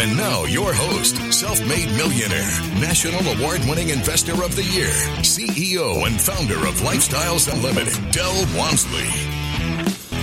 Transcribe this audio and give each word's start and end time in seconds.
And 0.00 0.16
now, 0.16 0.44
your 0.44 0.72
host, 0.72 1.16
self 1.30 1.60
made 1.66 1.86
millionaire, 1.94 2.50
national 2.80 3.20
award 3.36 3.60
winning 3.68 3.90
investor 3.90 4.32
of 4.42 4.56
the 4.56 4.62
year, 4.62 4.88
CEO 5.18 6.06
and 6.06 6.18
founder 6.18 6.56
of 6.66 6.74
Lifestyles 6.76 7.52
Unlimited, 7.52 8.10
Del 8.10 8.32
Walmsley. 8.56 9.06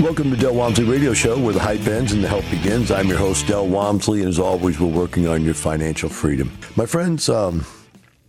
Welcome 0.03 0.31
to 0.31 0.35
Del 0.35 0.55
Walmsley 0.55 0.85
Radio 0.85 1.13
Show, 1.13 1.37
where 1.37 1.53
the 1.53 1.59
hype 1.59 1.85
ends 1.85 2.11
and 2.11 2.23
the 2.23 2.27
help 2.27 2.49
begins. 2.49 2.89
I'm 2.89 3.07
your 3.07 3.19
host, 3.19 3.45
Del 3.45 3.67
Walmsley, 3.67 4.21
and 4.21 4.29
as 4.29 4.39
always, 4.39 4.79
we're 4.79 4.87
working 4.87 5.27
on 5.27 5.43
your 5.43 5.53
financial 5.53 6.09
freedom. 6.09 6.51
My 6.75 6.87
friends, 6.87 7.29
um, 7.29 7.63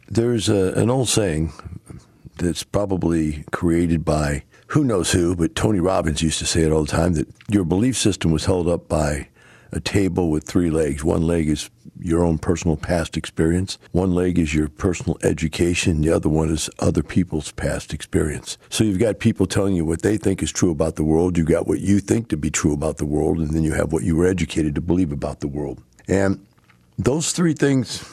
there's 0.06 0.50
a, 0.50 0.74
an 0.74 0.90
old 0.90 1.08
saying 1.08 1.54
that's 2.36 2.62
probably 2.62 3.46
created 3.52 4.04
by 4.04 4.44
who 4.66 4.84
knows 4.84 5.12
who, 5.12 5.34
but 5.34 5.54
Tony 5.54 5.80
Robbins 5.80 6.20
used 6.20 6.40
to 6.40 6.46
say 6.46 6.64
it 6.64 6.72
all 6.72 6.84
the 6.84 6.92
time 6.92 7.14
that 7.14 7.26
your 7.48 7.64
belief 7.64 7.96
system 7.96 8.32
was 8.32 8.44
held 8.44 8.68
up 8.68 8.86
by 8.86 9.28
a 9.72 9.80
table 9.80 10.30
with 10.30 10.44
three 10.44 10.70
legs. 10.70 11.04
One 11.04 11.22
leg 11.22 11.48
is 11.48 11.70
your 12.00 12.24
own 12.24 12.38
personal 12.38 12.76
past 12.76 13.16
experience. 13.16 13.78
One 13.92 14.14
leg 14.14 14.38
is 14.38 14.54
your 14.54 14.68
personal 14.68 15.18
education. 15.22 16.00
The 16.00 16.10
other 16.10 16.28
one 16.28 16.50
is 16.50 16.70
other 16.78 17.02
people's 17.02 17.52
past 17.52 17.92
experience. 17.92 18.56
So 18.70 18.84
you've 18.84 18.98
got 18.98 19.18
people 19.18 19.46
telling 19.46 19.74
you 19.74 19.84
what 19.84 20.02
they 20.02 20.16
think 20.16 20.42
is 20.42 20.52
true 20.52 20.70
about 20.70 20.96
the 20.96 21.04
world. 21.04 21.36
You've 21.36 21.46
got 21.46 21.66
what 21.66 21.80
you 21.80 22.00
think 22.00 22.28
to 22.28 22.36
be 22.36 22.50
true 22.50 22.72
about 22.72 22.98
the 22.98 23.06
world. 23.06 23.38
And 23.38 23.50
then 23.50 23.64
you 23.64 23.72
have 23.72 23.92
what 23.92 24.04
you 24.04 24.16
were 24.16 24.26
educated 24.26 24.74
to 24.76 24.80
believe 24.80 25.12
about 25.12 25.40
the 25.40 25.48
world. 25.48 25.82
And 26.06 26.44
those 26.98 27.32
three 27.32 27.54
things 27.54 28.04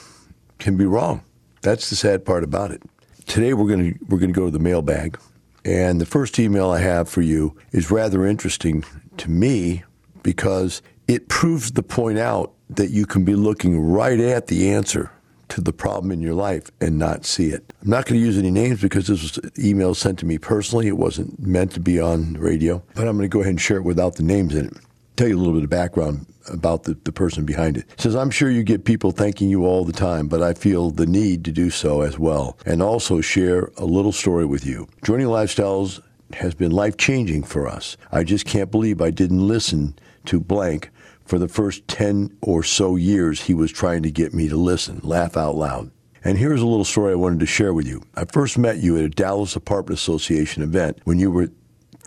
can 0.60 0.78
be 0.78 0.86
wrong. 0.86 1.24
That's 1.62 1.90
the 1.90 1.96
sad 1.96 2.26
part 2.26 2.44
about 2.44 2.72
it. 2.72 2.84
Today 3.26 3.54
we're 3.54 3.68
going 3.68 3.94
to 3.94 4.00
we're 4.08 4.20
going 4.20 4.34
to 4.34 4.40
go 4.40 4.46
to 4.46 4.52
the 4.52 4.60
mailbag. 4.60 5.18
And 5.64 6.00
the 6.00 6.06
first 6.06 6.38
email 6.38 6.70
I 6.70 6.80
have 6.80 7.10
for 7.10 7.22
you 7.22 7.58
is 7.72 7.90
rather 7.90 8.26
interesting 8.28 8.84
to 9.18 9.32
me 9.32 9.84
because 10.22 10.84
it 11.08 11.30
proves 11.30 11.72
the 11.72 11.84
point 11.84 12.18
out 12.18 12.54
that 12.70 12.90
you 12.90 13.06
can 13.06 13.24
be 13.24 13.36
looking 13.36 13.80
right 13.80 14.20
at 14.20 14.48
the 14.48 14.70
answer 14.70 15.12
to 15.50 15.62
the 15.62 15.74
problem 15.74 16.12
in 16.12 16.22
your 16.22 16.34
life 16.34 16.72
and 16.82 16.98
not 16.98 17.26
see 17.26 17.50
it. 17.50 17.74
I'm 17.84 17.90
not 17.90 18.06
going 18.06 18.20
to 18.20 18.26
use 18.26 18.38
any 18.38 18.50
names 18.50 18.82
because 18.82 19.08
this 19.08 19.22
was 19.22 19.40
email 19.60 19.94
sent 19.94 20.20
to 20.20 20.26
me 20.26 20.38
personally. 20.38 20.88
It 20.88 20.98
wasn't 20.98 21.40
meant 21.40 21.72
to 21.74 21.80
be 21.80 22.00
on 22.00 22.34
radio, 22.34 22.84
but 22.96 23.08
I'm 23.08 23.18
going 23.18 23.30
to 23.30 23.34
go 23.34 23.42
ahead 23.42 23.52
and 23.52 23.62
share 23.62 23.78
it 23.78 23.84
without 23.84 24.16
the 24.16 24.24
names 24.24 24.56
in 24.56 24.66
it. 24.68 24.74
Tell 25.16 25.28
you 25.28 25.38
a 25.38 25.40
little 25.40 25.54
bit 25.54 25.64
of 25.64 25.70
background 25.70 26.26
about 26.52 26.84
the, 26.84 26.98
the 27.06 27.12
person 27.12 27.46
behind 27.46 27.78
it. 27.78 27.86
it. 27.90 28.02
Says, 28.02 28.16
I'm 28.16 28.32
sure 28.32 28.50
you 28.50 28.64
get 28.64 28.86
people 28.86 29.12
thanking 29.12 29.50
you 29.50 29.66
all 29.66 29.86
the 29.86 29.94
time, 29.94 30.28
but 30.28 30.42
I 30.42 30.54
feel 30.54 30.92
the 30.92 31.06
need 31.06 31.46
to 31.46 31.52
do 31.52 31.70
so 31.70 32.02
as 32.02 32.20
well 32.20 32.58
and 32.66 32.82
also 32.82 33.22
share 33.22 33.72
a 33.78 33.86
little 33.86 34.12
story 34.12 34.46
with 34.46 34.66
you. 34.66 34.88
Joining 35.04 35.28
Lifestyles 35.28 36.02
has 36.34 36.54
been 36.54 36.72
life 36.72 36.98
changing 36.98 37.44
for 37.44 37.68
us. 37.68 37.98
I 38.12 38.24
just 38.24 38.46
can't 38.46 38.72
believe 38.72 39.00
I 39.00 39.12
didn't 39.12 39.48
listen 39.48 39.98
to 40.26 40.40
blank 40.40 40.90
for 41.26 41.40
the 41.40 41.48
first 41.48 41.88
10 41.88 42.38
or 42.42 42.64
so 42.64 42.96
years, 42.96 43.42
he 43.42 43.54
was 43.54 43.72
trying 43.72 44.04
to 44.04 44.12
get 44.12 44.34
me 44.34 44.48
to 44.48 44.56
listen, 44.56 45.00
laugh 45.04 45.36
out 45.36 45.56
loud. 45.56 45.92
And 46.24 46.38
here's 46.38 46.62
a 46.62 46.66
little 46.66 46.86
story 46.86 47.12
I 47.12 47.16
wanted 47.16 47.40
to 47.42 47.46
share 47.46 47.74
with 47.74 47.88
you. 47.88 48.02
I 48.16 48.26
first 48.26 48.58
met 48.58 48.78
you 48.78 48.98
at 48.98 49.04
a 49.04 49.10
Dallas 49.10 49.56
Apartment 49.56 50.00
Association 50.00 50.64
event 50.64 51.00
when 51.04 51.20
you 51.20 51.30
were 51.30 51.50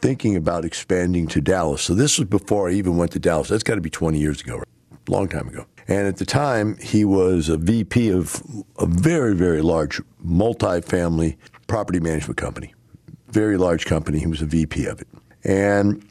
thinking 0.00 0.36
about 0.36 0.64
expanding 0.64 1.27
to 1.28 1.41
Dallas. 1.41 1.83
So 1.83 1.94
this 1.94 2.19
was 2.19 2.28
before 2.28 2.69
I 2.69 2.72
even 2.72 2.97
went 2.97 3.12
to 3.12 3.19
Dallas. 3.19 3.48
That's 3.48 3.62
got 3.62 3.77
to 3.77 3.80
be 3.80 3.91
20 3.91 4.19
years 4.19 4.41
ago, 4.41 4.58
right? 4.58 4.69
long 5.08 5.28
time 5.28 5.48
ago. 5.48 5.66
And 5.86 6.06
at 6.06 6.19
the 6.19 6.27
time, 6.27 6.76
he 6.78 7.04
was 7.04 7.48
a 7.48 7.56
VP 7.56 8.10
of 8.10 8.43
a 8.78 8.87
very, 8.87 9.34
very 9.34 9.62
large 9.62 10.00
multi-family 10.19 11.38
property 11.66 12.00
management 12.00 12.37
company. 12.37 12.75
Very 13.28 13.56
large 13.56 13.87
company. 13.87 14.19
He 14.19 14.26
was 14.26 14.43
a 14.43 14.47
VP 14.47 14.87
of 14.87 15.00
it. 15.00 15.09
And 15.44 16.04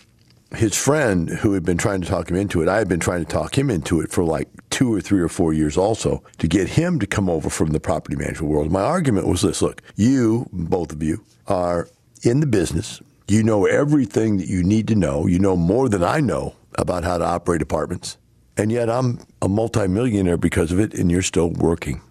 his 0.55 0.75
friend 0.75 1.29
who 1.29 1.53
had 1.53 1.63
been 1.63 1.77
trying 1.77 2.01
to 2.01 2.07
talk 2.07 2.29
him 2.31 2.37
into 2.37 2.61
it, 2.61 2.69
I 2.69 2.77
had 2.77 2.87
been 2.87 2.99
trying 2.99 3.23
to 3.23 3.31
talk 3.31 3.57
him 3.57 3.69
into 3.69 3.99
it 4.01 4.11
for 4.11 4.23
like 4.23 4.47
two 4.69 4.93
or 4.93 5.01
three 5.01 5.21
or 5.21 5.27
four 5.27 5.53
years 5.53 5.77
also 5.77 6.23
to 6.37 6.47
get 6.47 6.69
him 6.69 6.99
to 6.99 7.07
come 7.07 7.29
over 7.29 7.49
from 7.49 7.71
the 7.71 7.79
property 7.79 8.15
management 8.15 8.51
world. 8.51 8.71
My 8.71 8.81
argument 8.81 9.27
was 9.27 9.41
this 9.41 9.61
look, 9.61 9.81
you, 9.95 10.47
both 10.51 10.91
of 10.91 11.03
you, 11.03 11.23
are 11.47 11.89
in 12.23 12.39
the 12.39 12.47
business. 12.47 13.01
You 13.27 13.43
know 13.43 13.65
everything 13.65 14.37
that 14.37 14.47
you 14.47 14.63
need 14.63 14.87
to 14.87 14.95
know. 14.95 15.27
You 15.27 15.39
know 15.39 15.57
more 15.57 15.89
than 15.89 16.03
I 16.03 16.21
know 16.21 16.55
about 16.75 17.03
how 17.03 17.17
to 17.17 17.25
operate 17.25 17.61
apartments. 17.61 18.17
And 18.55 18.71
yet 18.71 18.89
I'm 18.89 19.19
a 19.41 19.49
multimillionaire 19.49 20.37
because 20.37 20.71
of 20.71 20.79
it, 20.79 20.93
and 20.93 21.11
you're 21.11 21.21
still 21.21 21.49
working. 21.49 22.01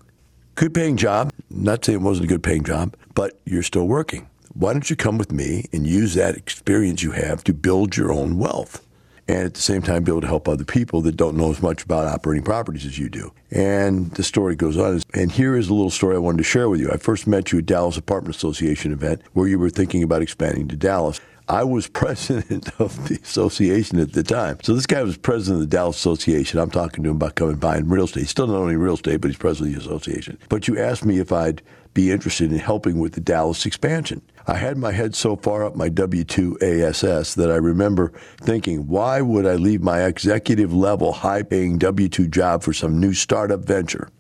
Good 0.54 0.74
paying 0.74 0.97
job. 0.97 1.32
Not 1.50 1.84
saying 1.84 2.00
it 2.00 2.03
wasn't 2.03 2.26
a 2.26 2.28
good 2.28 2.42
paying 2.42 2.64
job, 2.64 2.94
but 3.14 3.38
you're 3.44 3.62
still 3.62 3.88
working 3.88 4.28
why 4.59 4.72
don't 4.72 4.89
you 4.89 4.97
come 4.97 5.19
with 5.19 5.33
me 5.33 5.67
and 5.72 5.87
use 5.87 6.15
that 6.15 6.37
experience 6.37 7.03
you 7.03 7.12
have 7.12 7.44
to 7.44 7.53
build 7.53 7.97
your 7.97 8.11
own 8.11 8.39
wealth? 8.39 8.83
And 9.28 9.39
at 9.39 9.55
the 9.55 9.61
same 9.61 9.83
time, 9.83 10.05
be 10.05 10.12
able 10.12 10.21
to 10.21 10.27
help 10.27 10.49
other 10.49 10.65
people 10.65 11.00
that 11.03 11.17
don't 11.17 11.37
know 11.37 11.50
as 11.50 11.61
much 11.61 11.83
about 11.83 12.06
operating 12.06 12.44
properties 12.44 12.87
as 12.87 12.97
you 12.97 13.09
do. 13.09 13.33
And 13.50 14.12
the 14.12 14.22
story 14.22 14.55
goes 14.55 14.78
on. 14.78 15.03
And 15.15 15.33
here 15.33 15.56
is 15.56 15.69
a 15.69 15.75
little 15.75 15.91
story 15.91 16.15
I 16.15 16.21
wanted 16.21 16.39
to 16.39 16.45
share 16.45 16.69
with 16.69 16.81
you. 16.81 16.91
I 16.91 16.97
first 16.97 17.27
met 17.27 17.50
you 17.50 17.59
at 17.59 17.66
Dallas 17.66 17.97
Apartment 17.97 18.37
Association 18.37 18.93
event 18.93 19.22
where 19.33 19.49
you 19.49 19.59
were 19.59 19.69
thinking 19.69 20.05
about 20.05 20.22
expanding 20.22 20.69
to 20.69 20.77
Dallas. 20.77 21.21
I 21.49 21.65
was 21.65 21.89
president 21.89 22.71
of 22.78 23.09
the 23.09 23.16
association 23.16 23.99
at 23.99 24.12
the 24.12 24.22
time. 24.22 24.59
So 24.62 24.75
this 24.75 24.87
guy 24.87 25.03
was 25.03 25.16
president 25.16 25.62
of 25.62 25.71
the 25.71 25.77
Dallas 25.77 25.97
Association. 25.97 26.61
I'm 26.61 26.71
talking 26.71 27.03
to 27.03 27.11
him 27.11 27.16
about 27.16 27.34
coming 27.34 27.56
buying 27.56 27.89
real 27.89 28.05
estate. 28.05 28.21
He's 28.21 28.31
still 28.31 28.47
not 28.47 28.56
only 28.56 28.77
real 28.77 28.95
estate, 28.95 29.21
but 29.21 29.28
he's 29.28 29.39
president 29.39 29.77
of 29.77 29.83
the 29.83 29.89
association. 29.89 30.39
But 30.49 30.69
you 30.69 30.78
asked 30.78 31.05
me 31.05 31.19
if 31.19 31.33
I'd 31.33 31.62
be 31.97 32.12
interested 32.12 32.53
in 32.53 32.59
helping 32.59 32.99
with 32.99 33.15
the 33.15 33.23
Dallas 33.23 33.65
expansion. 33.65 34.21
I 34.47 34.57
had 34.57 34.77
my 34.77 34.93
head 34.93 35.15
so 35.15 35.34
far 35.34 35.65
up 35.65 35.75
my 35.75 35.89
W 35.89 36.25
2 36.25 36.59
ASS 36.61 37.34
that 37.34 37.51
I 37.51 37.57
remember 37.57 38.12
thinking, 38.39 38.87
why 38.87 39.23
would 39.23 39.47
I 39.47 39.55
leave 39.55 39.81
my 39.81 40.03
executive 40.03 40.75
level, 40.75 41.12
high 41.12 41.43
paying 41.43 41.79
W 41.79 42.09
2 42.09 42.29
job 42.29 42.62
for 42.62 42.75
some 42.75 43.01
new 43.01 43.15
startup 43.15 43.65
venture? 43.65 44.11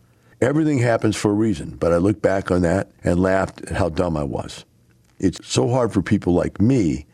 Everything 0.40 0.78
happens 0.78 1.16
for 1.16 1.30
a 1.30 1.34
reason, 1.34 1.76
but 1.76 1.92
I 1.92 1.98
look 1.98 2.22
back 2.22 2.50
on 2.50 2.62
that 2.62 2.90
and 3.04 3.20
laughed 3.20 3.60
at 3.62 3.76
how 3.76 3.90
dumb 3.90 4.16
I 4.16 4.24
was. 4.24 4.64
It's 5.18 5.46
so 5.46 5.68
hard 5.68 5.92
for 5.92 6.00
people 6.00 6.32
like 6.32 6.58
me 6.58 7.04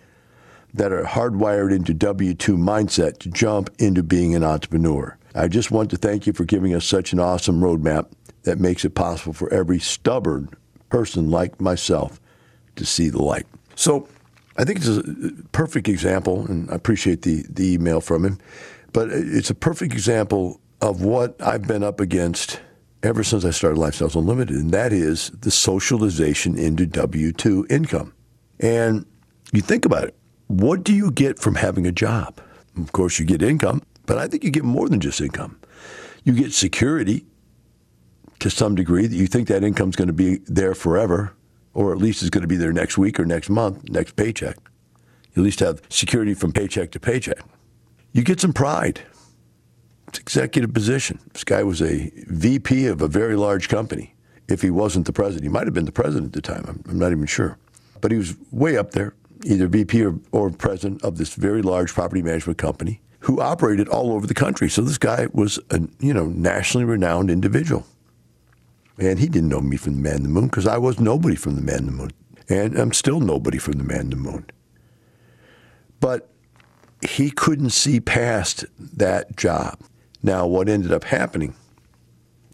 that 0.74 0.92
are 0.92 1.04
hardwired 1.04 1.74
into 1.74 1.92
W 1.92 2.34
2 2.34 2.56
mindset 2.56 3.18
to 3.18 3.30
jump 3.30 3.68
into 3.80 4.04
being 4.04 4.36
an 4.36 4.44
entrepreneur. 4.44 5.18
I 5.34 5.48
just 5.48 5.72
want 5.72 5.90
to 5.90 5.96
thank 5.96 6.26
you 6.26 6.32
for 6.32 6.44
giving 6.44 6.72
us 6.72 6.84
such 6.84 7.12
an 7.12 7.18
awesome 7.18 7.60
roadmap 7.60 8.12
that 8.44 8.58
makes 8.58 8.84
it 8.84 8.94
possible 8.94 9.32
for 9.32 9.52
every 9.52 9.78
stubborn 9.78 10.48
person 10.88 11.30
like 11.30 11.60
myself 11.60 12.20
to 12.76 12.84
see 12.84 13.08
the 13.08 13.22
light. 13.22 13.46
So 13.74 14.08
I 14.56 14.64
think 14.64 14.78
it's 14.78 14.88
a 14.88 15.02
perfect 15.52 15.88
example, 15.88 16.46
and 16.46 16.70
I 16.70 16.74
appreciate 16.74 17.22
the, 17.22 17.44
the 17.48 17.72
email 17.72 18.00
from 18.00 18.24
him, 18.24 18.38
but 18.92 19.10
it's 19.10 19.50
a 19.50 19.54
perfect 19.54 19.92
example 19.92 20.60
of 20.80 21.02
what 21.02 21.40
I've 21.40 21.66
been 21.66 21.82
up 21.82 22.00
against 22.00 22.60
ever 23.02 23.24
since 23.24 23.44
I 23.44 23.50
started 23.50 23.78
Lifestyles 23.78 24.14
Unlimited, 24.14 24.56
and 24.56 24.72
that 24.72 24.92
is 24.92 25.30
the 25.40 25.50
socialization 25.50 26.58
into 26.58 26.86
W 26.86 27.32
2 27.32 27.66
income. 27.70 28.12
And 28.60 29.06
you 29.52 29.60
think 29.60 29.84
about 29.84 30.04
it 30.04 30.14
what 30.48 30.84
do 30.84 30.92
you 30.92 31.10
get 31.10 31.38
from 31.38 31.54
having 31.54 31.86
a 31.86 31.92
job? 31.92 32.38
Of 32.76 32.92
course, 32.92 33.18
you 33.18 33.24
get 33.24 33.42
income, 33.42 33.82
but 34.04 34.18
I 34.18 34.26
think 34.26 34.44
you 34.44 34.50
get 34.50 34.64
more 34.64 34.86
than 34.88 35.00
just 35.00 35.20
income. 35.20 35.58
You 36.24 36.34
get 36.34 36.52
security 36.52 37.24
to 38.42 38.50
some 38.50 38.74
degree 38.74 39.06
that 39.06 39.16
you 39.16 39.28
think 39.28 39.46
that 39.48 39.62
income's 39.62 39.94
going 39.94 40.08
to 40.08 40.12
be 40.12 40.38
there 40.46 40.74
forever, 40.74 41.32
or 41.74 41.92
at 41.92 41.98
least 41.98 42.22
is 42.22 42.30
going 42.30 42.42
to 42.42 42.48
be 42.48 42.56
there 42.56 42.72
next 42.72 42.98
week 42.98 43.20
or 43.20 43.24
next 43.24 43.48
month, 43.48 43.88
next 43.88 44.16
paycheck. 44.16 44.56
You 45.32 45.42
at 45.42 45.44
least 45.44 45.60
have 45.60 45.80
security 45.88 46.34
from 46.34 46.52
paycheck 46.52 46.90
to 46.90 47.00
paycheck. 47.00 47.38
You 48.12 48.24
get 48.24 48.40
some 48.40 48.52
pride. 48.52 49.00
It's 50.08 50.18
executive 50.18 50.74
position. 50.74 51.20
This 51.32 51.44
guy 51.44 51.62
was 51.62 51.80
a 51.80 52.10
VP 52.26 52.86
of 52.86 53.00
a 53.00 53.08
very 53.08 53.36
large 53.36 53.68
company. 53.68 54.14
If 54.48 54.60
he 54.60 54.70
wasn't 54.70 55.06
the 55.06 55.12
president, 55.12 55.44
he 55.44 55.48
might 55.48 55.68
have 55.68 55.72
been 55.72 55.86
the 55.86 55.92
president 55.92 56.26
at 56.26 56.32
the 56.32 56.42
time. 56.42 56.64
I'm, 56.66 56.82
I'm 56.90 56.98
not 56.98 57.12
even 57.12 57.26
sure. 57.26 57.58
But 58.00 58.10
he 58.10 58.18
was 58.18 58.34
way 58.50 58.76
up 58.76 58.90
there, 58.90 59.14
either 59.44 59.68
VP 59.68 60.04
or, 60.04 60.18
or 60.32 60.50
president 60.50 61.02
of 61.04 61.16
this 61.16 61.34
very 61.34 61.62
large 61.62 61.94
property 61.94 62.22
management 62.22 62.58
company 62.58 63.00
who 63.20 63.40
operated 63.40 63.86
all 63.86 64.12
over 64.12 64.26
the 64.26 64.34
country. 64.34 64.68
So 64.68 64.82
this 64.82 64.98
guy 64.98 65.28
was 65.32 65.60
a 65.70 65.80
you 66.00 66.12
know 66.12 66.26
nationally 66.26 66.84
renowned 66.84 67.30
individual. 67.30 67.86
And 68.98 69.18
he 69.18 69.26
didn't 69.26 69.48
know 69.48 69.60
me 69.60 69.76
from 69.76 69.94
the 69.94 70.02
man 70.02 70.16
in 70.16 70.22
the 70.24 70.28
moon 70.28 70.46
because 70.46 70.66
I 70.66 70.78
was 70.78 71.00
nobody 71.00 71.36
from 71.36 71.56
the 71.56 71.62
man 71.62 71.78
in 71.78 71.86
the 71.86 71.92
moon. 71.92 72.12
And 72.48 72.78
I'm 72.78 72.92
still 72.92 73.20
nobody 73.20 73.58
from 73.58 73.74
the 73.74 73.84
man 73.84 74.00
in 74.00 74.10
the 74.10 74.16
moon. 74.16 74.46
But 76.00 76.30
he 77.08 77.30
couldn't 77.30 77.70
see 77.70 78.00
past 78.00 78.64
that 78.78 79.36
job. 79.36 79.80
Now, 80.22 80.46
what 80.46 80.68
ended 80.68 80.92
up 80.92 81.04
happening, 81.04 81.54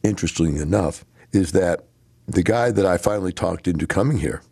interestingly 0.02 0.60
enough, 0.60 1.04
is 1.32 1.52
that 1.52 1.84
the 2.26 2.42
guy 2.42 2.70
that 2.70 2.86
I 2.86 2.98
finally 2.98 3.32
talked 3.32 3.66
into 3.66 3.86
coming 3.86 4.18
here 4.18 4.42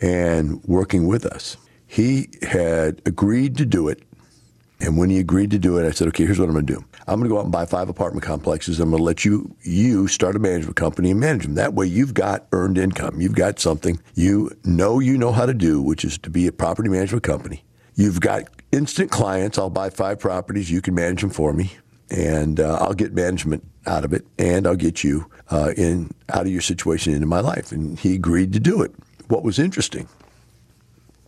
and 0.00 0.62
working 0.64 1.06
with 1.06 1.26
us. 1.26 1.56
He 1.86 2.30
had 2.42 3.02
agreed 3.04 3.56
to 3.58 3.66
do 3.66 3.88
it. 3.88 4.02
And 4.80 4.96
when 4.96 5.10
he 5.10 5.18
agreed 5.18 5.50
to 5.50 5.58
do 5.58 5.76
it, 5.76 5.86
I 5.86 5.90
said, 5.90 6.08
okay, 6.08 6.24
here's 6.24 6.38
what 6.38 6.48
I'm 6.48 6.54
going 6.54 6.66
to 6.66 6.74
do. 6.74 6.84
I'm 7.06 7.18
going 7.18 7.28
to 7.28 7.34
go 7.34 7.38
out 7.38 7.44
and 7.44 7.52
buy 7.52 7.66
five 7.66 7.88
apartment 7.88 8.24
complexes. 8.24 8.80
I'm 8.80 8.90
going 8.90 9.00
to 9.00 9.04
let 9.04 9.24
you 9.24 9.54
you 9.62 10.08
start 10.08 10.36
a 10.36 10.38
management 10.38 10.76
company 10.76 11.10
and 11.10 11.20
manage 11.20 11.42
them. 11.42 11.54
That 11.54 11.74
way, 11.74 11.86
you've 11.86 12.14
got 12.14 12.46
earned 12.52 12.78
income. 12.78 13.20
You've 13.20 13.34
got 13.34 13.58
something 13.58 14.00
you 14.14 14.50
know 14.64 14.98
you 14.98 15.18
know 15.18 15.32
how 15.32 15.44
to 15.44 15.54
do, 15.54 15.82
which 15.82 16.04
is 16.04 16.16
to 16.18 16.30
be 16.30 16.46
a 16.46 16.52
property 16.52 16.88
management 16.88 17.24
company. 17.24 17.64
You've 17.94 18.20
got 18.20 18.44
instant 18.72 19.10
clients. 19.10 19.58
I'll 19.58 19.70
buy 19.70 19.90
five 19.90 20.18
properties. 20.18 20.70
You 20.70 20.80
can 20.80 20.94
manage 20.94 21.20
them 21.20 21.30
for 21.30 21.52
me, 21.52 21.72
and 22.10 22.58
uh, 22.58 22.78
I'll 22.80 22.94
get 22.94 23.12
management 23.12 23.66
out 23.86 24.04
of 24.04 24.12
it, 24.14 24.26
and 24.38 24.66
I'll 24.66 24.76
get 24.76 25.04
you 25.04 25.30
uh, 25.50 25.72
in 25.76 26.10
out 26.30 26.42
of 26.42 26.48
your 26.52 26.62
situation 26.62 27.12
into 27.12 27.26
my 27.26 27.40
life. 27.40 27.72
And 27.72 27.98
he 27.98 28.14
agreed 28.14 28.52
to 28.54 28.60
do 28.60 28.82
it. 28.82 28.92
What 29.28 29.42
was 29.42 29.58
interesting 29.58 30.08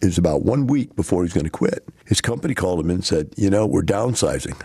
is 0.03 0.19
about 0.19 0.43
one 0.43 0.67
week 0.67 0.95
before 0.95 1.23
he's 1.23 1.33
going 1.33 1.45
to 1.45 1.51
quit, 1.51 1.89
his 2.05 2.21
company 2.21 2.55
called 2.55 2.81
him 2.81 2.91
and 2.91 3.05
said, 3.05 3.33
"You 3.37 3.49
know, 3.49 3.67
we're 3.67 3.83
downsizing, 3.83 4.61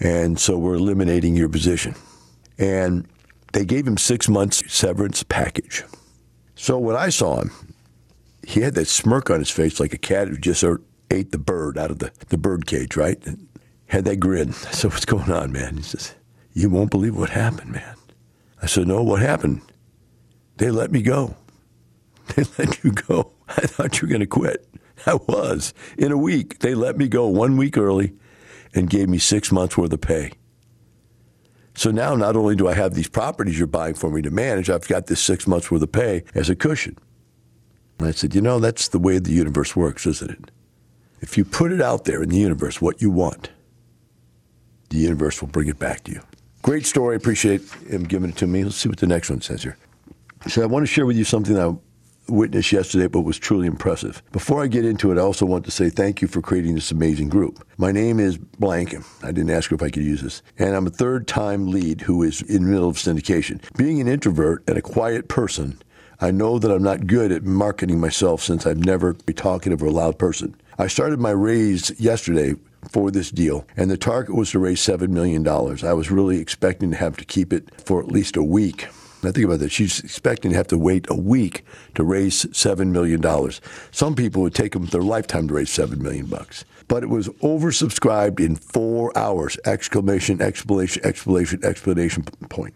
and 0.00 0.38
so 0.38 0.56
we're 0.56 0.76
eliminating 0.76 1.36
your 1.36 1.48
position." 1.48 1.94
And 2.58 3.06
they 3.52 3.64
gave 3.64 3.86
him 3.86 3.98
six 3.98 4.28
months 4.28 4.62
severance 4.72 5.22
package. 5.22 5.84
So 6.54 6.78
when 6.78 6.96
I 6.96 7.08
saw 7.10 7.40
him, 7.40 7.50
he 8.46 8.60
had 8.60 8.74
that 8.74 8.86
smirk 8.86 9.30
on 9.30 9.38
his 9.38 9.50
face 9.50 9.78
like 9.78 9.92
a 9.92 9.98
cat 9.98 10.28
who 10.28 10.36
just 10.36 10.64
ate 11.10 11.32
the 11.32 11.38
bird 11.38 11.78
out 11.78 11.90
of 11.90 11.98
the, 11.98 12.10
the 12.28 12.38
bird 12.38 12.66
cage, 12.66 12.96
right? 12.96 13.24
And 13.26 13.46
had 13.86 14.04
that 14.04 14.16
grin. 14.16 14.50
I 14.50 14.72
said, 14.72 14.92
What's 14.92 15.04
going 15.04 15.30
on, 15.30 15.52
man? 15.52 15.76
He 15.76 15.82
says, 15.82 16.14
You 16.52 16.70
won't 16.70 16.90
believe 16.90 17.16
what 17.16 17.30
happened, 17.30 17.72
man. 17.72 17.96
I 18.62 18.66
said, 18.66 18.86
No, 18.86 19.02
what 19.02 19.20
happened? 19.20 19.62
They 20.56 20.70
let 20.70 20.92
me 20.92 21.02
go. 21.02 21.36
They 22.36 22.44
let 22.58 22.84
you 22.84 22.92
go. 22.92 23.32
I 23.56 23.66
thought 23.66 24.00
you 24.00 24.06
were 24.06 24.10
going 24.10 24.20
to 24.20 24.26
quit. 24.26 24.66
I 25.06 25.14
was. 25.14 25.74
In 25.96 26.12
a 26.12 26.18
week, 26.18 26.58
they 26.58 26.74
let 26.74 26.98
me 26.98 27.08
go 27.08 27.26
one 27.28 27.56
week 27.56 27.78
early 27.78 28.14
and 28.74 28.90
gave 28.90 29.08
me 29.08 29.18
six 29.18 29.50
months 29.50 29.76
worth 29.76 29.92
of 29.92 30.00
pay. 30.00 30.32
So 31.74 31.90
now 31.90 32.16
not 32.16 32.36
only 32.36 32.56
do 32.56 32.68
I 32.68 32.74
have 32.74 32.94
these 32.94 33.08
properties 33.08 33.56
you're 33.56 33.68
buying 33.68 33.94
for 33.94 34.10
me 34.10 34.20
to 34.22 34.30
manage, 34.30 34.68
I've 34.68 34.88
got 34.88 35.06
this 35.06 35.20
six 35.20 35.46
months 35.46 35.70
worth 35.70 35.82
of 35.82 35.92
pay 35.92 36.24
as 36.34 36.50
a 36.50 36.56
cushion. 36.56 36.98
And 37.98 38.08
I 38.08 38.10
said, 38.10 38.34
you 38.34 38.40
know, 38.40 38.58
that's 38.58 38.88
the 38.88 38.98
way 38.98 39.18
the 39.18 39.32
universe 39.32 39.76
works, 39.76 40.06
isn't 40.06 40.30
it? 40.30 40.50
If 41.20 41.38
you 41.38 41.44
put 41.44 41.72
it 41.72 41.80
out 41.80 42.04
there 42.04 42.22
in 42.22 42.28
the 42.28 42.36
universe, 42.36 42.80
what 42.80 43.00
you 43.00 43.10
want, 43.10 43.50
the 44.90 44.98
universe 44.98 45.40
will 45.40 45.48
bring 45.48 45.68
it 45.68 45.78
back 45.78 46.04
to 46.04 46.12
you. 46.12 46.20
Great 46.62 46.86
story. 46.86 47.16
Appreciate 47.16 47.62
him 47.88 48.04
giving 48.04 48.30
it 48.30 48.36
to 48.36 48.46
me. 48.46 48.64
Let's 48.64 48.76
see 48.76 48.88
what 48.88 48.98
the 48.98 49.06
next 49.06 49.30
one 49.30 49.40
says 49.40 49.62
here. 49.62 49.76
So 50.48 50.62
I 50.62 50.66
want 50.66 50.84
to 50.84 50.92
share 50.92 51.06
with 51.06 51.16
you 51.16 51.24
something 51.24 51.58
I 51.58 51.74
witnessed 52.28 52.72
yesterday, 52.72 53.06
but 53.06 53.20
was 53.20 53.38
truly 53.38 53.66
impressive. 53.66 54.22
Before 54.32 54.62
I 54.62 54.66
get 54.66 54.84
into 54.84 55.10
it, 55.10 55.18
I 55.18 55.22
also 55.22 55.46
want 55.46 55.64
to 55.64 55.70
say 55.70 55.90
thank 55.90 56.22
you 56.22 56.28
for 56.28 56.42
creating 56.42 56.74
this 56.74 56.90
amazing 56.90 57.28
group. 57.28 57.64
My 57.76 57.92
name 57.92 58.20
is 58.20 58.38
Blank. 58.38 58.94
I 59.22 59.32
didn't 59.32 59.50
ask 59.50 59.70
her 59.70 59.76
if 59.76 59.82
I 59.82 59.90
could 59.90 60.04
use 60.04 60.22
this. 60.22 60.42
And 60.58 60.74
I'm 60.74 60.86
a 60.86 60.90
third 60.90 61.26
time 61.26 61.68
lead 61.68 62.02
who 62.02 62.22
is 62.22 62.42
in 62.42 62.64
the 62.64 62.70
middle 62.70 62.88
of 62.88 62.96
syndication. 62.96 63.60
Being 63.76 64.00
an 64.00 64.08
introvert 64.08 64.62
and 64.68 64.76
a 64.76 64.82
quiet 64.82 65.28
person, 65.28 65.80
I 66.20 66.30
know 66.32 66.58
that 66.58 66.70
I'm 66.70 66.82
not 66.82 67.06
good 67.06 67.30
at 67.30 67.44
marketing 67.44 68.00
myself 68.00 68.42
since 68.42 68.66
I've 68.66 68.84
never 68.84 69.14
been 69.14 69.36
talkative 69.36 69.82
or 69.82 69.86
a 69.86 69.90
loud 69.90 70.18
person. 70.18 70.56
I 70.76 70.88
started 70.88 71.20
my 71.20 71.30
raise 71.30 71.98
yesterday 72.00 72.54
for 72.90 73.10
this 73.10 73.30
deal, 73.30 73.66
and 73.76 73.90
the 73.90 73.96
target 73.96 74.34
was 74.34 74.50
to 74.52 74.58
raise 74.58 74.80
$7 74.80 75.08
million. 75.08 75.46
I 75.46 75.92
was 75.92 76.10
really 76.10 76.40
expecting 76.40 76.90
to 76.90 76.96
have 76.96 77.16
to 77.18 77.24
keep 77.24 77.52
it 77.52 77.68
for 77.84 78.00
at 78.00 78.08
least 78.08 78.36
a 78.36 78.42
week. 78.42 78.88
Now 79.22 79.32
think 79.32 79.46
about 79.46 79.58
that. 79.60 79.72
She's 79.72 80.00
expecting 80.00 80.52
to 80.52 80.56
have 80.56 80.68
to 80.68 80.78
wait 80.78 81.06
a 81.10 81.14
week 81.14 81.64
to 81.94 82.04
raise 82.04 82.46
seven 82.56 82.92
million 82.92 83.20
dollars. 83.20 83.60
Some 83.90 84.14
people 84.14 84.42
would 84.42 84.54
take 84.54 84.72
them 84.72 84.86
their 84.86 85.02
lifetime 85.02 85.48
to 85.48 85.54
raise 85.54 85.70
seven 85.70 86.02
million 86.02 86.26
bucks. 86.26 86.64
But 86.86 87.02
it 87.02 87.08
was 87.08 87.28
oversubscribed 87.42 88.40
in 88.40 88.56
four 88.56 89.16
hours! 89.16 89.58
Exclamation! 89.66 90.40
Explanation! 90.40 91.04
Explanation! 91.04 91.64
Explanation 91.64 92.22
point 92.48 92.74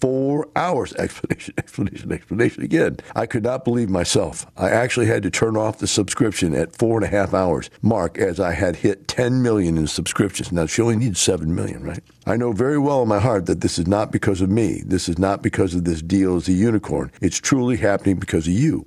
four 0.00 0.48
hours. 0.56 0.92
Explanation, 0.98 1.54
explanation, 1.58 2.12
explanation. 2.12 2.62
Again, 2.62 2.98
I 3.14 3.26
could 3.26 3.42
not 3.42 3.64
believe 3.64 3.88
myself. 3.88 4.46
I 4.56 4.70
actually 4.70 5.06
had 5.06 5.22
to 5.24 5.30
turn 5.30 5.56
off 5.56 5.78
the 5.78 5.86
subscription 5.86 6.54
at 6.54 6.76
four 6.76 6.96
and 6.96 7.04
a 7.04 7.08
half 7.08 7.34
hours 7.34 7.70
mark 7.82 8.18
as 8.18 8.40
I 8.40 8.52
had 8.52 8.76
hit 8.76 9.08
10 9.08 9.42
million 9.42 9.76
in 9.76 9.86
subscriptions. 9.86 10.52
Now, 10.52 10.66
she 10.66 10.82
only 10.82 10.96
needs 10.96 11.20
7 11.20 11.54
million, 11.54 11.82
right? 11.82 12.02
I 12.26 12.36
know 12.36 12.52
very 12.52 12.78
well 12.78 13.02
in 13.02 13.08
my 13.08 13.20
heart 13.20 13.46
that 13.46 13.60
this 13.60 13.78
is 13.78 13.86
not 13.86 14.12
because 14.12 14.40
of 14.40 14.50
me. 14.50 14.82
This 14.84 15.08
is 15.08 15.18
not 15.18 15.42
because 15.42 15.74
of 15.74 15.84
this 15.84 16.02
deal 16.02 16.36
as 16.36 16.48
a 16.48 16.52
unicorn. 16.52 17.10
It's 17.20 17.38
truly 17.38 17.76
happening 17.76 18.16
because 18.16 18.46
of 18.46 18.52
you. 18.52 18.86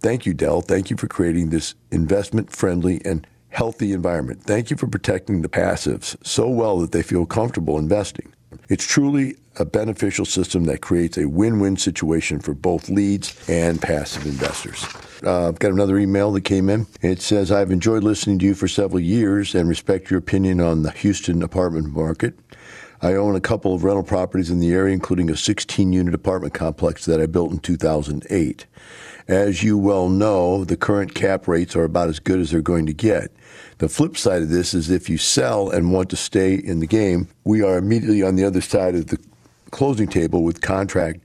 Thank 0.00 0.26
you, 0.26 0.34
Del. 0.34 0.62
Thank 0.62 0.90
you 0.90 0.96
for 0.96 1.08
creating 1.08 1.50
this 1.50 1.74
investment 1.90 2.50
friendly 2.50 3.02
and 3.04 3.26
healthy 3.50 3.92
environment. 3.92 4.42
Thank 4.44 4.70
you 4.70 4.76
for 4.76 4.86
protecting 4.86 5.42
the 5.42 5.48
passives 5.48 6.16
so 6.24 6.48
well 6.48 6.78
that 6.78 6.92
they 6.92 7.02
feel 7.02 7.26
comfortable 7.26 7.78
investing. 7.78 8.32
It's 8.68 8.84
truly 8.86 9.36
a 9.56 9.64
beneficial 9.64 10.24
system 10.24 10.64
that 10.64 10.80
creates 10.80 11.18
a 11.18 11.28
win-win 11.28 11.76
situation 11.76 12.40
for 12.40 12.54
both 12.54 12.88
leads 12.88 13.36
and 13.48 13.80
passive 13.80 14.24
investors. 14.26 14.84
Uh, 15.22 15.48
I've 15.48 15.58
got 15.58 15.72
another 15.72 15.98
email 15.98 16.32
that 16.32 16.42
came 16.42 16.68
in. 16.70 16.86
It 17.02 17.20
says, 17.20 17.52
I've 17.52 17.70
enjoyed 17.70 18.02
listening 18.02 18.38
to 18.40 18.46
you 18.46 18.54
for 18.54 18.68
several 18.68 19.00
years 19.00 19.54
and 19.54 19.68
respect 19.68 20.10
your 20.10 20.18
opinion 20.18 20.60
on 20.60 20.82
the 20.82 20.90
Houston 20.92 21.42
apartment 21.42 21.88
market. 21.92 22.38
I 23.02 23.14
own 23.14 23.34
a 23.34 23.40
couple 23.40 23.74
of 23.74 23.82
rental 23.82 24.02
properties 24.02 24.50
in 24.50 24.60
the 24.60 24.72
area, 24.72 24.92
including 24.92 25.30
a 25.30 25.36
16 25.36 25.92
unit 25.92 26.14
apartment 26.14 26.52
complex 26.52 27.06
that 27.06 27.20
I 27.20 27.26
built 27.26 27.50
in 27.50 27.58
2008. 27.58 28.66
As 29.26 29.62
you 29.62 29.78
well 29.78 30.08
know, 30.08 30.64
the 30.64 30.76
current 30.76 31.14
cap 31.14 31.48
rates 31.48 31.74
are 31.76 31.84
about 31.84 32.08
as 32.08 32.18
good 32.18 32.40
as 32.40 32.50
they're 32.50 32.60
going 32.60 32.86
to 32.86 32.92
get. 32.92 33.30
The 33.78 33.88
flip 33.88 34.16
side 34.16 34.42
of 34.42 34.50
this 34.50 34.74
is 34.74 34.90
if 34.90 35.08
you 35.08 35.16
sell 35.16 35.70
and 35.70 35.92
want 35.92 36.10
to 36.10 36.16
stay 36.16 36.54
in 36.54 36.80
the 36.80 36.86
game, 36.86 37.28
we 37.44 37.62
are 37.62 37.78
immediately 37.78 38.22
on 38.22 38.36
the 38.36 38.44
other 38.44 38.60
side 38.60 38.94
of 38.94 39.06
the 39.06 39.18
closing 39.70 40.08
table 40.08 40.42
with 40.42 40.60
contract 40.60 41.20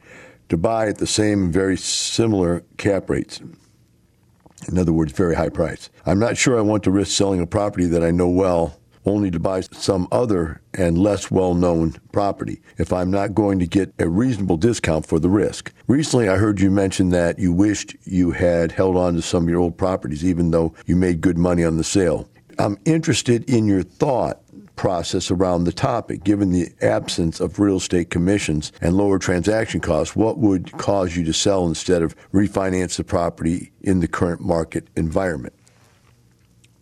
to 0.49 0.57
buy 0.57 0.87
at 0.87 0.99
the 0.99 1.07
same 1.07 1.51
very 1.51 1.75
similar 1.75 2.63
cap 2.77 3.09
rates. 3.09 3.41
In 4.69 4.77
other 4.77 4.93
words, 4.93 5.11
very 5.11 5.35
high 5.35 5.49
price. 5.49 5.89
I'm 6.05 6.19
not 6.19 6.37
sure 6.37 6.57
I 6.57 6.61
want 6.61 6.83
to 6.83 6.91
risk 6.91 7.11
selling 7.11 7.41
a 7.41 7.47
property 7.47 7.85
that 7.87 8.03
I 8.03 8.11
know 8.11 8.29
well 8.29 8.77
only 9.05 9.31
to 9.31 9.39
buy 9.39 9.61
some 9.61 10.07
other 10.11 10.61
and 10.73 10.97
less 10.97 11.29
well 11.31 11.53
known 11.53 11.95
property 12.11 12.61
if 12.77 12.91
I'm 12.91 13.11
not 13.11 13.35
going 13.35 13.59
to 13.59 13.67
get 13.67 13.93
a 13.99 14.07
reasonable 14.07 14.57
discount 14.57 15.05
for 15.05 15.19
the 15.19 15.29
risk. 15.29 15.73
Recently, 15.87 16.29
I 16.29 16.37
heard 16.37 16.59
you 16.59 16.71
mention 16.71 17.09
that 17.09 17.39
you 17.39 17.53
wished 17.53 17.95
you 18.03 18.31
had 18.31 18.71
held 18.71 18.95
on 18.97 19.15
to 19.15 19.21
some 19.21 19.43
of 19.43 19.49
your 19.49 19.59
old 19.59 19.77
properties, 19.77 20.25
even 20.25 20.51
though 20.51 20.73
you 20.85 20.95
made 20.95 21.21
good 21.21 21.37
money 21.37 21.63
on 21.63 21.77
the 21.77 21.83
sale. 21.83 22.29
I'm 22.57 22.77
interested 22.85 23.49
in 23.49 23.65
your 23.65 23.83
thought 23.83 24.41
process 24.75 25.31
around 25.31 25.63
the 25.63 25.73
topic. 25.73 26.23
Given 26.23 26.51
the 26.51 26.69
absence 26.81 27.39
of 27.39 27.59
real 27.59 27.77
estate 27.77 28.09
commissions 28.09 28.71
and 28.81 28.97
lower 28.97 29.19
transaction 29.19 29.79
costs, 29.79 30.15
what 30.15 30.37
would 30.37 30.71
cause 30.73 31.15
you 31.15 31.23
to 31.25 31.33
sell 31.33 31.65
instead 31.65 32.01
of 32.01 32.15
refinance 32.31 32.97
the 32.97 33.03
property 33.03 33.71
in 33.81 33.99
the 33.99 34.07
current 34.07 34.41
market 34.41 34.87
environment? 34.95 35.53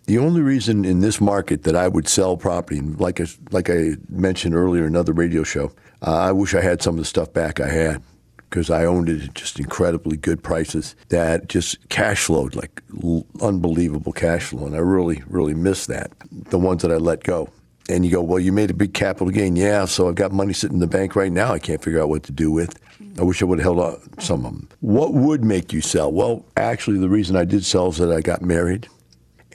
The 0.06 0.18
only 0.18 0.42
reason 0.42 0.84
in 0.84 1.00
this 1.00 1.22
market 1.22 1.64
that 1.64 1.76
I 1.76 1.88
would 1.88 2.08
sell 2.08 2.36
property, 2.36 2.82
like 2.82 3.22
I, 3.22 3.26
like 3.52 3.70
I 3.70 3.96
mentioned 4.10 4.54
earlier 4.54 4.84
in 4.84 4.90
another 4.90 5.14
radio 5.14 5.44
show, 5.44 5.72
uh, 6.06 6.12
I 6.12 6.32
wish 6.34 6.54
I 6.54 6.62
had 6.62 6.82
some 6.82 6.96
of 6.96 7.00
the 7.00 7.06
stuff 7.06 7.32
back 7.32 7.62
I 7.62 7.70
had 7.70 8.04
because 8.50 8.70
I 8.70 8.86
owned 8.86 9.08
it 9.10 9.24
at 9.24 9.34
just 9.34 9.60
incredibly 9.60 10.18
good 10.18 10.44
prices 10.44 10.96
that 11.10 11.48
just 11.48 11.90
cash 11.90 12.26
flowed 12.26 12.54
like 12.54 12.84
l- 13.02 13.26
unbelievable 13.42 14.12
cash 14.12 14.44
flow. 14.44 14.66
And 14.66 14.76
I 14.76 14.80
really, 14.80 15.24
really 15.26 15.54
miss 15.54 15.86
that, 15.88 16.12
the 16.32 16.60
ones 16.60 16.82
that 16.82 16.92
I 16.92 16.98
let 16.98 17.24
go. 17.24 17.50
And 17.90 18.06
you 18.06 18.12
go, 18.12 18.22
well, 18.22 18.40
you 18.40 18.52
made 18.52 18.70
a 18.70 18.74
big 18.74 18.94
capital 18.94 19.30
gain. 19.30 19.56
Yeah, 19.56 19.86
so 19.86 20.08
I've 20.08 20.16
got 20.16 20.32
money 20.32 20.54
sitting 20.54 20.76
in 20.76 20.82
the 20.82 20.88
bank 20.88 21.16
right 21.16 21.32
now 21.32 21.54
I 21.54 21.60
can't 21.60 21.84
figure 21.84 22.02
out 22.02 22.10
what 22.10 22.24
to 22.24 22.32
do 22.32 22.52
with. 22.52 22.80
I 23.20 23.24
wish 23.24 23.42
I 23.42 23.46
would 23.46 23.60
have 23.60 23.64
held 23.64 23.80
on 23.80 24.20
some 24.20 24.46
of 24.46 24.52
them. 24.52 24.70
What 24.82 25.14
would 25.14 25.44
make 25.44 25.72
you 25.72 25.82
sell? 25.82 26.12
Well, 26.12 26.46
actually, 26.58 27.00
the 27.00 27.10
reason 27.10 27.36
I 27.36 27.46
did 27.46 27.64
sell 27.64 27.90
is 27.90 27.98
that 27.98 28.12
I 28.12 28.22
got 28.22 28.42
married. 28.42 28.88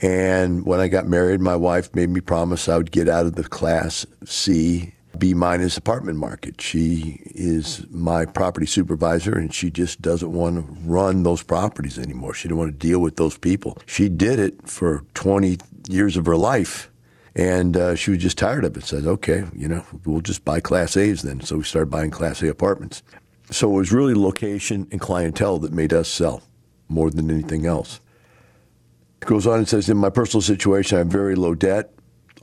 And 0.01 0.65
when 0.65 0.79
I 0.79 0.87
got 0.87 1.07
married, 1.07 1.41
my 1.41 1.55
wife 1.55 1.93
made 1.93 2.09
me 2.09 2.21
promise 2.21 2.69
I 2.69 2.77
would 2.77 2.91
get 2.91 3.09
out 3.09 3.25
of 3.25 3.35
the 3.35 3.43
Class 3.43 4.05
C, 4.25 4.93
B 5.17 5.33
minus 5.33 5.75
apartment 5.75 6.17
market. 6.17 6.61
She 6.61 7.21
is 7.25 7.85
my 7.89 8.25
property 8.25 8.65
supervisor, 8.65 9.37
and 9.37 9.53
she 9.53 9.69
just 9.69 10.01
doesn't 10.01 10.31
want 10.31 10.55
to 10.55 10.89
run 10.89 11.23
those 11.23 11.43
properties 11.43 11.99
anymore. 11.99 12.33
She 12.33 12.47
didn't 12.47 12.59
want 12.59 12.79
to 12.79 12.87
deal 12.87 12.99
with 12.99 13.17
those 13.17 13.37
people. 13.37 13.77
She 13.85 14.07
did 14.07 14.39
it 14.39 14.67
for 14.67 15.03
20 15.15 15.57
years 15.89 16.15
of 16.15 16.25
her 16.25 16.37
life 16.37 16.89
and 17.35 17.77
uh, 17.77 17.95
she 17.95 18.11
was 18.11 18.19
just 18.19 18.37
tired 18.37 18.65
of 18.65 18.75
it. 18.75 18.83
Said, 18.83 19.05
okay, 19.05 19.45
you 19.55 19.67
know, 19.67 19.85
we'll 20.05 20.21
just 20.21 20.43
buy 20.43 20.59
Class 20.59 20.97
A's 20.97 21.21
then. 21.21 21.41
So 21.41 21.57
we 21.57 21.63
started 21.63 21.89
buying 21.89 22.11
Class 22.11 22.41
A 22.41 22.49
apartments. 22.49 23.03
So 23.51 23.71
it 23.71 23.75
was 23.75 23.91
really 23.91 24.13
location 24.13 24.87
and 24.91 24.99
clientele 24.99 25.59
that 25.59 25.71
made 25.71 25.93
us 25.93 26.07
sell 26.07 26.43
more 26.87 27.09
than 27.09 27.31
anything 27.31 27.65
else. 27.65 28.01
Goes 29.21 29.45
on 29.45 29.59
and 29.59 29.67
says, 29.67 29.89
in 29.89 29.97
my 29.97 30.09
personal 30.09 30.41
situation, 30.41 30.95
I 30.97 30.99
have 30.99 31.07
very 31.07 31.35
low 31.35 31.53
debt 31.53 31.93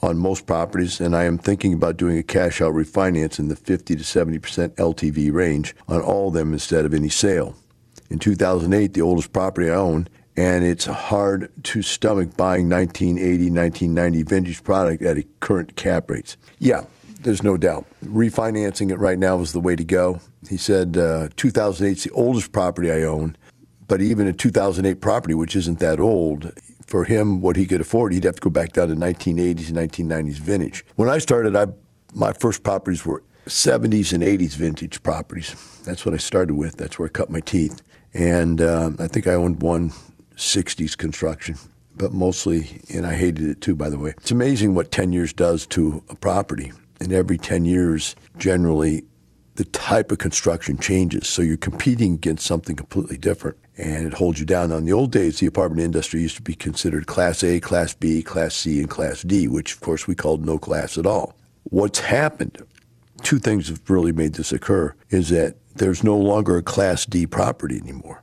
on 0.03 0.19
most 0.19 0.47
properties, 0.47 1.01
and 1.01 1.17
I 1.17 1.25
am 1.25 1.39
thinking 1.39 1.73
about 1.73 1.97
doing 1.97 2.19
a 2.19 2.23
cash 2.23 2.61
out 2.61 2.75
refinance 2.75 3.39
in 3.39 3.49
the 3.49 3.57
50 3.57 3.97
to 3.97 4.03
70% 4.03 4.41
LTV 4.77 5.33
range 5.33 5.75
on 5.89 6.03
all 6.03 6.29
of 6.29 6.35
them 6.35 6.53
instead 6.53 6.85
of 6.85 6.95
any 6.95 7.09
sale. 7.09 7.57
in 8.11 8.19
2008, 8.19 8.93
the 8.95 9.01
oldest 9.01 9.33
property 9.33 9.71
I 9.71 9.75
own, 9.75 10.09
and 10.37 10.65
it's 10.65 10.85
hard 10.85 11.51
to 11.65 11.83
stomach 11.83 12.37
buying 12.37 12.69
1980, 12.69 13.51
1990 13.51 14.23
vintage 14.23 14.63
product 14.63 15.03
at 15.03 15.17
current 15.41 15.77
cap 15.77 16.11
rates. 16.11 16.37
Yeah, 16.59 16.85
there's 17.23 17.43
no 17.43 17.57
doubt. 17.57 17.87
Refinancing 18.05 18.91
it 18.91 18.99
right 18.99 19.19
now 19.19 19.41
is 19.41 19.53
the 19.53 19.61
way 19.61 19.75
to 19.75 19.85
go. 19.85 20.21
He 20.49 20.57
said 20.57 20.97
uh, 20.97 21.31
2008 21.37 21.97
is 21.97 22.05
the 22.05 22.11
oldest 22.11 22.53
property 22.53 22.93
I 22.93 23.03
own, 23.03 23.37
but 23.89 24.01
even 24.01 24.29
a 24.29 24.33
2008 24.33 25.01
property, 25.01 25.35
which 25.35 25.57
isn't 25.57 25.79
that 25.81 25.99
old, 25.99 26.53
for 26.87 27.05
him, 27.05 27.41
what 27.41 27.57
he 27.57 27.67
could 27.67 27.81
afford, 27.81 28.13
he'd 28.13 28.25
have 28.25 28.37
to 28.37 28.41
go 28.41 28.51
back 28.51 28.73
down 28.73 28.89
to 28.89 28.95
1980s 28.95 29.69
and 29.69 29.77
1990s 29.77 30.39
vintage. 30.39 30.85
When 30.97 31.09
I 31.09 31.19
started, 31.19 31.57
I 31.57 31.67
my 32.15 32.33
first 32.33 32.63
properties 32.63 33.05
were 33.05 33.23
70s 33.47 34.13
and 34.13 34.23
80s 34.23 34.55
vintage 34.55 35.03
properties. 35.03 35.55
That's 35.85 36.05
what 36.05 36.15
I 36.15 36.19
started 36.19 36.55
with. 36.55 36.77
That's 36.77 36.99
where 36.99 37.07
I 37.07 37.11
cut 37.11 37.31
my 37.31 37.41
teeth. 37.41 37.83
And 38.15 38.61
uh, 38.61 38.93
I 38.99 39.07
think 39.07 39.27
I 39.27 39.35
owned 39.35 39.63
one 39.63 39.93
60s 40.37 40.97
construction, 40.97 41.57
but 41.95 42.13
mostly, 42.13 42.81
and 42.93 43.07
I 43.07 43.15
hated 43.15 43.49
it 43.49 43.61
too, 43.61 43.77
by 43.77 43.91
the 43.91 43.99
way. 43.99 44.15
It's 44.17 44.31
amazing 44.31 44.75
what 44.75 44.91
10 44.91 45.13
years 45.13 45.33
does 45.33 45.67
to 45.69 46.03
a 46.09 46.15
property. 46.17 46.73
And 47.01 47.13
every 47.13 47.37
10 47.37 47.67
years, 47.67 48.17
generally, 48.39 49.05
the 49.57 49.65
type 49.65 50.13
of 50.13 50.19
construction 50.19 50.79
changes. 50.79 51.27
So 51.27 51.43
you're 51.43 51.57
competing 51.57 52.15
against 52.15 52.47
something 52.47 52.77
completely 52.77 53.17
different 53.17 53.57
and 53.79 54.07
it 54.07 54.15
holds 54.15 54.41
you 54.41 54.47
down. 54.47 54.71
Now, 54.71 54.77
in 54.77 54.85
the 54.85 54.93
old 54.93 55.13
days, 55.13 55.39
the 55.39 55.47
apartment 55.47 55.83
industry 55.83 56.23
used 56.23 56.37
to 56.37 56.43
be 56.43 56.55
considered 56.55 57.07
Class 57.07 57.43
A, 57.43 57.61
Class 57.61 57.95
B, 57.95 58.23
Class 58.23 58.55
C, 58.55 58.81
and 58.81 58.89
Class 58.89 59.23
D, 59.23 59.49
which 59.49 59.75
of 59.75 59.81
course 59.81 60.07
we 60.07 60.15
called 60.15 60.47
no 60.47 60.59
class 60.59 60.97
at 60.97 61.07
all. 61.07 61.35
What's 61.65 61.99
happened, 61.99 62.65
two 63.23 63.39
things 63.39 63.69
have 63.69 63.89
really 63.91 64.13
made 64.13 64.35
this 64.35 64.53
occur, 64.53 64.95
is 65.11 65.31
that 65.31 65.57
there's 65.75 66.05
no 66.05 66.17
longer 66.17 66.57
a 66.57 66.63
Class 66.63 67.05
D 67.05 67.27
property 67.27 67.79
anymore. 67.79 68.23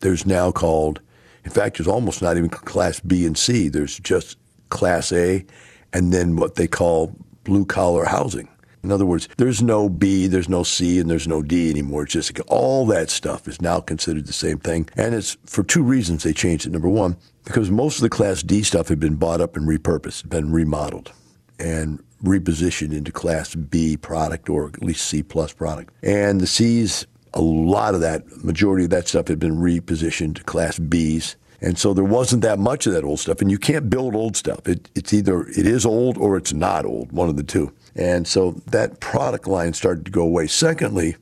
There's 0.00 0.26
now 0.26 0.50
called, 0.50 1.00
in 1.44 1.50
fact, 1.50 1.78
there's 1.78 1.88
almost 1.88 2.22
not 2.22 2.36
even 2.36 2.48
Class 2.48 2.98
B 3.00 3.24
and 3.24 3.38
C. 3.38 3.68
There's 3.68 3.98
just 4.00 4.36
Class 4.70 5.12
A 5.12 5.44
and 5.92 6.12
then 6.12 6.36
what 6.36 6.56
they 6.56 6.66
call 6.66 7.14
blue 7.44 7.64
collar 7.64 8.04
housing. 8.04 8.48
In 8.82 8.90
other 8.90 9.06
words, 9.06 9.28
there's 9.36 9.62
no 9.62 9.88
B, 9.88 10.26
there's 10.26 10.48
no 10.48 10.64
C, 10.64 10.98
and 10.98 11.08
there's 11.08 11.28
no 11.28 11.40
D 11.42 11.70
anymore. 11.70 12.02
It's 12.02 12.12
just 12.12 12.38
all 12.48 12.84
that 12.86 13.10
stuff 13.10 13.46
is 13.46 13.62
now 13.62 13.80
considered 13.80 14.26
the 14.26 14.32
same 14.32 14.58
thing. 14.58 14.88
And 14.96 15.14
it's 15.14 15.36
for 15.46 15.62
two 15.62 15.82
reasons 15.82 16.22
they 16.22 16.32
changed 16.32 16.66
it. 16.66 16.72
Number 16.72 16.88
one, 16.88 17.16
because 17.44 17.70
most 17.70 17.96
of 17.96 18.02
the 18.02 18.08
Class 18.08 18.42
D 18.42 18.62
stuff 18.62 18.88
had 18.88 18.98
been 18.98 19.16
bought 19.16 19.40
up 19.40 19.56
and 19.56 19.68
repurposed, 19.68 20.28
been 20.28 20.50
remodeled 20.50 21.12
and 21.58 22.02
repositioned 22.24 22.92
into 22.92 23.12
Class 23.12 23.54
B 23.54 23.96
product 23.96 24.48
or 24.48 24.66
at 24.66 24.82
least 24.82 25.06
C 25.06 25.22
plus 25.22 25.52
product. 25.52 25.94
And 26.02 26.40
the 26.40 26.46
C's, 26.46 27.06
a 27.34 27.40
lot 27.40 27.94
of 27.94 28.00
that, 28.00 28.44
majority 28.44 28.84
of 28.84 28.90
that 28.90 29.08
stuff 29.08 29.28
had 29.28 29.38
been 29.38 29.56
repositioned 29.56 30.36
to 30.36 30.44
Class 30.44 30.78
B's. 30.78 31.36
And 31.62 31.78
so 31.78 31.94
there 31.94 32.04
wasn't 32.04 32.42
that 32.42 32.58
much 32.58 32.86
of 32.86 32.92
that 32.92 33.04
old 33.04 33.20
stuff. 33.20 33.40
And 33.40 33.50
you 33.50 33.58
can't 33.58 33.88
build 33.88 34.16
old 34.16 34.36
stuff. 34.36 34.66
It, 34.66 34.90
it's 34.96 35.12
either 35.12 35.42
it 35.46 35.66
is 35.66 35.86
old 35.86 36.18
or 36.18 36.36
it's 36.36 36.52
not 36.52 36.84
old, 36.84 37.12
one 37.12 37.28
of 37.28 37.36
the 37.36 37.44
two. 37.44 37.72
And 37.94 38.26
so 38.26 38.60
that 38.66 39.00
product 39.00 39.46
line 39.46 39.72
started 39.72 40.04
to 40.06 40.10
go 40.10 40.22
away. 40.22 40.48
Secondly, 40.48 41.16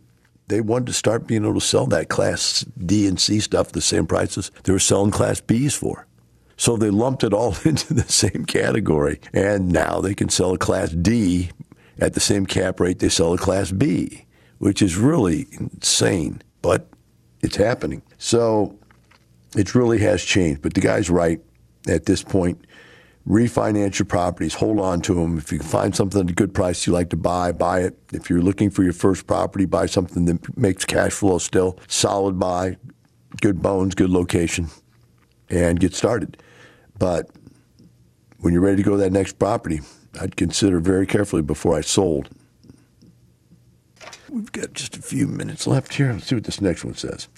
they 0.49 0.63
wanted 0.63 0.87
to 0.87 0.93
start 0.95 1.27
being 1.27 1.45
able 1.45 1.55
to 1.55 1.61
sell 1.61 1.87
that 1.87 2.09
Class 2.09 2.65
D 2.79 3.07
and 3.07 3.21
C 3.21 3.39
stuff 3.39 3.69
at 3.69 3.73
the 3.75 3.81
same 3.83 4.07
prices 4.07 4.51
they 4.65 4.73
were 4.73 4.79
selling 4.79 5.11
Class 5.11 5.41
Bs 5.43 5.77
for. 5.77 6.07
So 6.57 6.77
they 6.77 6.91
lumped 6.91 7.23
it 7.23 7.35
all 7.35 7.55
into 7.65 7.93
the 7.93 8.11
same 8.11 8.47
category. 8.47 9.21
And 9.35 9.71
now 9.71 10.01
they 10.01 10.15
can 10.15 10.31
sell 10.31 10.53
a 10.53 10.59
Class 10.59 10.91
D 10.91 11.51
at 11.99 12.15
the 12.15 12.21
same 12.21 12.47
cap 12.47 12.81
rate 12.81 12.99
they 12.99 13.11
sell 13.11 13.35
a 13.35 13.39
Class 13.39 13.73
B, 13.73 14.25
which 14.59 14.81
is 14.81 14.97
really 14.97 15.47
insane, 15.53 16.41
but 16.63 16.89
it's 17.43 17.57
happening. 17.57 18.03
So 18.17 18.79
it 19.57 19.75
really 19.75 19.99
has 19.99 20.23
changed. 20.23 20.63
But 20.63 20.75
the 20.75 20.81
guy's 20.81 21.11
right 21.11 21.41
at 21.89 22.07
this 22.07 22.23
point 22.23 22.67
refinance 23.29 23.99
your 23.99 24.07
properties, 24.07 24.55
hold 24.55 24.81
on 24.81 25.01
to 25.03 25.15
them. 25.15 25.39
If 25.39 25.53
you 25.53 25.59
can 25.59 25.69
find 25.69 25.95
something 25.95 26.23
at 26.23 26.31
a 26.31 26.35
good 26.35 26.55
price 26.55 26.87
you 26.87 26.93
like 26.93 27.11
to 27.11 27.17
buy, 27.17 27.53
buy 27.53 27.81
it. 27.81 27.99
If 28.13 28.31
you're 28.31 28.43
looking 28.43 28.71
for 28.71 28.83
your 28.83 28.93
first 28.93 29.27
property, 29.27 29.67
buy 29.67 29.87
something 29.87 30.25
that 30.25 30.57
makes 30.57 30.85
cash 30.85 31.13
flow 31.13 31.39
still, 31.39 31.79
solid 31.87 32.39
buy, 32.39 32.77
good 33.41 33.63
bones, 33.63 33.95
good 33.95 34.11
location, 34.11 34.69
and 35.49 35.79
get 35.79 35.95
started. 35.95 36.43
But 36.99 37.31
when 38.39 38.53
you're 38.53 38.63
ready 38.63 38.79
to 38.79 38.83
go 38.83 38.93
to 38.93 38.97
that 38.99 39.13
next 39.13 39.39
property, 39.39 39.81
I'd 40.21 40.37
consider 40.37 40.81
very 40.81 41.07
carefully 41.07 41.43
before 41.43 41.77
I 41.77 41.83
sold. 41.83 42.31
We've 44.29 44.51
got 44.53 44.73
just 44.73 44.97
a 44.97 45.03
few 45.03 45.27
minutes 45.27 45.67
left 45.67 45.95
here. 45.95 46.13
Let's 46.13 46.27
see 46.27 46.37
what 46.37 46.45
this 46.45 46.61
next 46.61 46.85
one 46.85 46.95
says. 46.95 47.29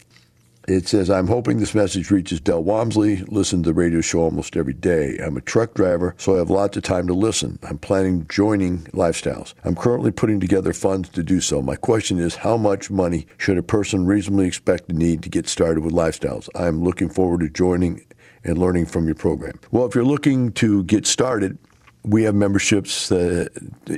It 0.69 0.87
says, 0.87 1.11
I'm 1.11 1.26
hoping 1.26 1.59
this 1.59 1.75
message 1.75 2.12
reaches 2.12 2.40
Del 2.40 2.62
Walmsley. 2.62 3.16
Listen 3.26 3.64
to 3.64 3.71
the 3.71 3.75
radio 3.75 4.00
show 4.00 4.21
almost 4.21 4.57
every 4.57 4.73
day. 4.73 5.19
I'm 5.19 5.37
a 5.37 5.40
truck 5.40 5.75
driver, 5.75 6.14
so 6.19 6.37
I 6.37 6.38
have 6.38 6.50
lots 6.50 6.76
of 6.76 6.85
time 6.85 7.09
to 7.09 7.14
listen. 7.14 7.59
I'm 7.64 7.78
planning 7.78 8.26
joining 8.28 8.83
Lifestyles. 8.92 9.54
I'm 9.64 9.75
currently 9.75 10.12
putting 10.12 10.38
together 10.38 10.73
funds 10.73 11.09
to 11.11 11.25
do 11.25 11.40
so. 11.40 11.62
My 11.62 11.75
question 11.75 12.21
is, 12.21 12.37
how 12.37 12.57
much 12.57 12.90
money 12.90 13.26
should 13.38 13.59
a 13.59 13.62
person 13.62 14.07
reasonably 14.07 14.47
expect 14.47 14.88
to 14.88 14.95
need 14.95 15.25
to 15.25 15.28
get 15.28 15.49
started 15.49 15.83
with 15.83 15.95
Lifestyles? 15.95 16.49
I'm 16.54 16.85
looking 16.85 17.09
forward 17.09 17.40
to 17.40 17.49
joining 17.49 18.07
and 18.45 18.57
learning 18.57 18.87
from 18.87 19.07
your 19.07 19.16
program. 19.16 19.59
Well, 19.73 19.87
if 19.87 19.97
you're 19.97 20.04
looking 20.04 20.52
to 20.52 20.85
get 20.85 21.07
started, 21.07 21.59
we 22.04 22.25
have 22.25 22.35
memberships, 22.35 23.12
uh, 23.12 23.47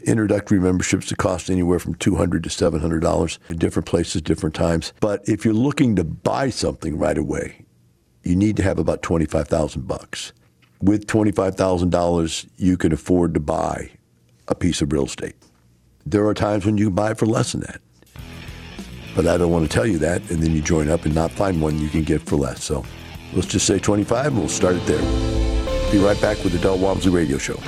introductory 0.05 0.61
memberships 0.61 1.09
that 1.09 1.17
cost 1.17 1.49
anywhere 1.49 1.79
from 1.79 1.95
$200 1.95 2.43
to 2.43 2.49
$700 2.49 3.39
in 3.49 3.57
different 3.57 3.87
places, 3.87 4.21
different 4.21 4.55
times. 4.55 4.93
But 5.01 5.27
if 5.29 5.45
you're 5.45 5.55
looking 5.55 5.97
to 5.97 6.05
buy 6.05 6.51
something 6.51 6.99
right 6.99 7.17
away, 7.17 7.65
you 8.23 8.37
need 8.37 8.57
to 8.57 8.63
have 8.63 8.79
about 8.79 9.03
25000 9.03 9.87
bucks. 9.87 10.33
With 10.83 11.07
$25,000, 11.07 12.49
you 12.57 12.77
can 12.77 12.93
afford 12.93 13.33
to 13.35 13.41
buy 13.41 13.91
a 14.49 14.55
piece 14.55 14.83
of 14.83 14.93
real 14.93 15.07
estate. 15.07 15.35
There 16.05 16.27
are 16.27 16.35
times 16.35 16.67
when 16.67 16.77
you 16.77 16.91
buy 16.91 17.13
it 17.13 17.19
for 17.19 17.27
less 17.27 17.53
than 17.53 17.63
that. 17.63 17.81
But 19.17 19.27
I 19.27 19.39
don't 19.39 19.53
want 19.53 19.71
to 19.71 19.75
tell 19.75 19.87
you 19.87 19.99
that, 19.99 20.29
and 20.31 20.43
then 20.43 20.53
you 20.53 20.61
join 20.61 20.91
up 20.91 21.07
and 21.07 21.15
not 21.15 21.31
find 21.31 21.63
one 21.63 21.79
you 21.79 21.89
can 21.89 22.03
get 22.03 22.21
for 22.21 22.37
less. 22.37 22.63
So 22.63 22.85
let's 23.33 23.47
just 23.47 23.67
say 23.67 23.79
25 23.79 24.27
and 24.27 24.39
we'll 24.39 24.49
start 24.49 24.77
it 24.77 24.85
there. 24.87 25.01
Be 25.91 25.99
right 25.99 26.21
back 26.21 26.43
with 26.45 26.53
the 26.53 26.59
Del 26.59 26.79
Walmsley 26.79 27.13
Radio 27.13 27.39
Show. 27.39 27.59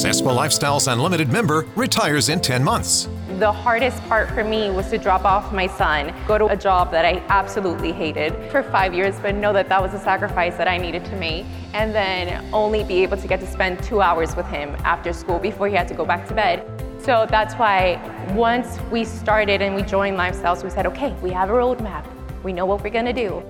Successful 0.00 0.32
Lifestyles 0.32 0.90
Unlimited 0.90 1.28
member 1.30 1.66
retires 1.76 2.30
in 2.30 2.40
10 2.40 2.64
months. 2.64 3.06
The 3.38 3.52
hardest 3.52 4.02
part 4.04 4.30
for 4.30 4.42
me 4.42 4.70
was 4.70 4.88
to 4.88 4.96
drop 4.96 5.26
off 5.26 5.52
my 5.52 5.66
son, 5.66 6.14
go 6.26 6.38
to 6.38 6.46
a 6.46 6.56
job 6.56 6.90
that 6.92 7.04
I 7.04 7.22
absolutely 7.28 7.92
hated 7.92 8.34
for 8.50 8.62
five 8.62 8.94
years, 8.94 9.14
but 9.20 9.34
know 9.34 9.52
that 9.52 9.68
that 9.68 9.82
was 9.82 9.92
a 9.92 9.98
sacrifice 9.98 10.56
that 10.56 10.66
I 10.66 10.78
needed 10.78 11.04
to 11.04 11.16
make, 11.16 11.44
and 11.74 11.94
then 11.94 12.48
only 12.54 12.82
be 12.82 13.02
able 13.02 13.18
to 13.18 13.28
get 13.28 13.40
to 13.40 13.46
spend 13.46 13.82
two 13.82 14.00
hours 14.00 14.34
with 14.36 14.46
him 14.46 14.74
after 14.84 15.12
school 15.12 15.38
before 15.38 15.68
he 15.68 15.74
had 15.74 15.86
to 15.88 15.94
go 15.94 16.06
back 16.06 16.26
to 16.28 16.34
bed. 16.34 16.64
So 17.02 17.26
that's 17.28 17.52
why 17.56 18.00
once 18.34 18.78
we 18.90 19.04
started 19.04 19.60
and 19.60 19.76
we 19.76 19.82
joined 19.82 20.16
Lifestyles, 20.16 20.64
we 20.64 20.70
said, 20.70 20.86
okay, 20.86 21.12
we 21.20 21.28
have 21.32 21.50
a 21.50 21.52
roadmap. 21.52 22.06
We 22.42 22.54
know 22.54 22.64
what 22.64 22.82
we're 22.82 22.88
gonna 22.88 23.12
do. 23.12 23.42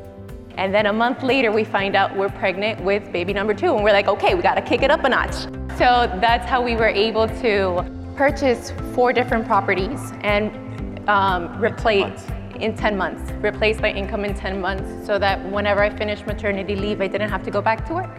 And 0.56 0.74
then 0.74 0.86
a 0.86 0.92
month 0.92 1.22
later, 1.22 1.52
we 1.52 1.62
find 1.62 1.94
out 1.94 2.16
we're 2.16 2.28
pregnant 2.28 2.82
with 2.82 3.12
baby 3.12 3.32
number 3.32 3.54
two. 3.54 3.72
And 3.72 3.84
we're 3.84 3.92
like, 3.92 4.08
okay, 4.08 4.34
we 4.34 4.42
gotta 4.42 4.62
kick 4.62 4.82
it 4.82 4.90
up 4.90 5.04
a 5.04 5.08
notch. 5.08 5.59
So 5.80 6.14
that's 6.20 6.46
how 6.46 6.60
we 6.60 6.76
were 6.76 6.88
able 6.90 7.26
to 7.26 8.12
purchase 8.14 8.70
four 8.92 9.14
different 9.14 9.46
properties 9.46 10.12
and 10.20 11.08
um, 11.08 11.58
replace 11.58 12.22
in 12.56 12.76
10 12.76 12.98
months, 12.98 13.32
replace 13.42 13.80
my 13.80 13.90
income 13.90 14.26
in 14.26 14.34
10 14.34 14.60
months 14.60 15.06
so 15.06 15.18
that 15.18 15.42
whenever 15.50 15.82
I 15.82 15.88
finished 15.88 16.26
maternity 16.26 16.76
leave, 16.76 17.00
I 17.00 17.06
didn't 17.06 17.30
have 17.30 17.42
to 17.44 17.50
go 17.50 17.62
back 17.62 17.86
to 17.86 17.94
work. 17.94 18.10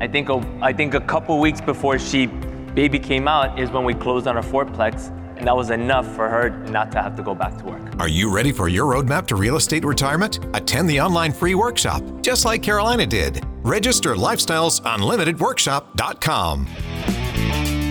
I 0.00 0.06
think 0.06 0.28
a, 0.28 0.36
I 0.62 0.72
think 0.72 0.94
a 0.94 1.00
couple 1.00 1.40
weeks 1.40 1.60
before 1.60 1.98
she 1.98 2.26
baby 2.26 3.00
came 3.00 3.26
out 3.26 3.58
is 3.58 3.72
when 3.72 3.82
we 3.82 3.94
closed 3.94 4.28
on 4.28 4.36
our 4.36 4.44
fourplex 4.44 5.08
and 5.36 5.48
that 5.48 5.56
was 5.56 5.70
enough 5.70 6.06
for 6.14 6.28
her 6.28 6.50
not 6.70 6.92
to 6.92 7.02
have 7.02 7.16
to 7.16 7.24
go 7.24 7.34
back 7.34 7.58
to 7.58 7.64
work. 7.64 7.82
Are 7.98 8.06
you 8.06 8.32
ready 8.32 8.52
for 8.52 8.68
your 8.68 8.94
roadmap 8.94 9.26
to 9.26 9.34
real 9.34 9.56
estate 9.56 9.84
retirement? 9.84 10.38
Attend 10.54 10.88
the 10.88 11.00
online 11.00 11.32
free 11.32 11.56
workshop, 11.56 12.04
just 12.22 12.44
like 12.44 12.62
Carolina 12.62 13.04
did. 13.04 13.44
Register 13.64 14.14
lifestylesunlimitedworkshop.com. 14.14 16.66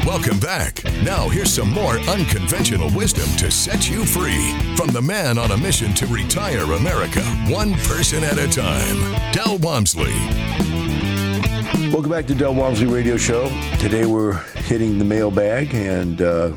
Welcome 0.06 0.40
back. 0.40 0.84
Now, 1.02 1.28
here's 1.28 1.52
some 1.52 1.72
more 1.72 1.98
unconventional 2.02 2.96
wisdom 2.96 3.26
to 3.38 3.50
set 3.50 3.90
you 3.90 4.06
free 4.06 4.56
from 4.76 4.90
the 4.90 5.02
man 5.02 5.40
on 5.40 5.50
a 5.50 5.58
mission 5.58 5.96
to 5.96 6.06
retire 6.06 6.74
America, 6.74 7.24
one 7.50 7.74
person 7.74 8.24
at 8.24 8.38
a 8.38 8.48
time, 8.48 9.00
Del 9.32 9.58
Walmsley. 9.58 10.14
Welcome 11.90 12.12
back 12.12 12.28
to 12.28 12.36
Del 12.36 12.54
Walmsley 12.54 12.86
Radio 12.86 13.18
Show. 13.18 13.50
Today 13.80 14.06
we're 14.06 14.38
hitting 14.68 15.00
the 15.00 15.06
mailbag 15.06 15.74
and 15.74 16.22
uh, 16.22 16.52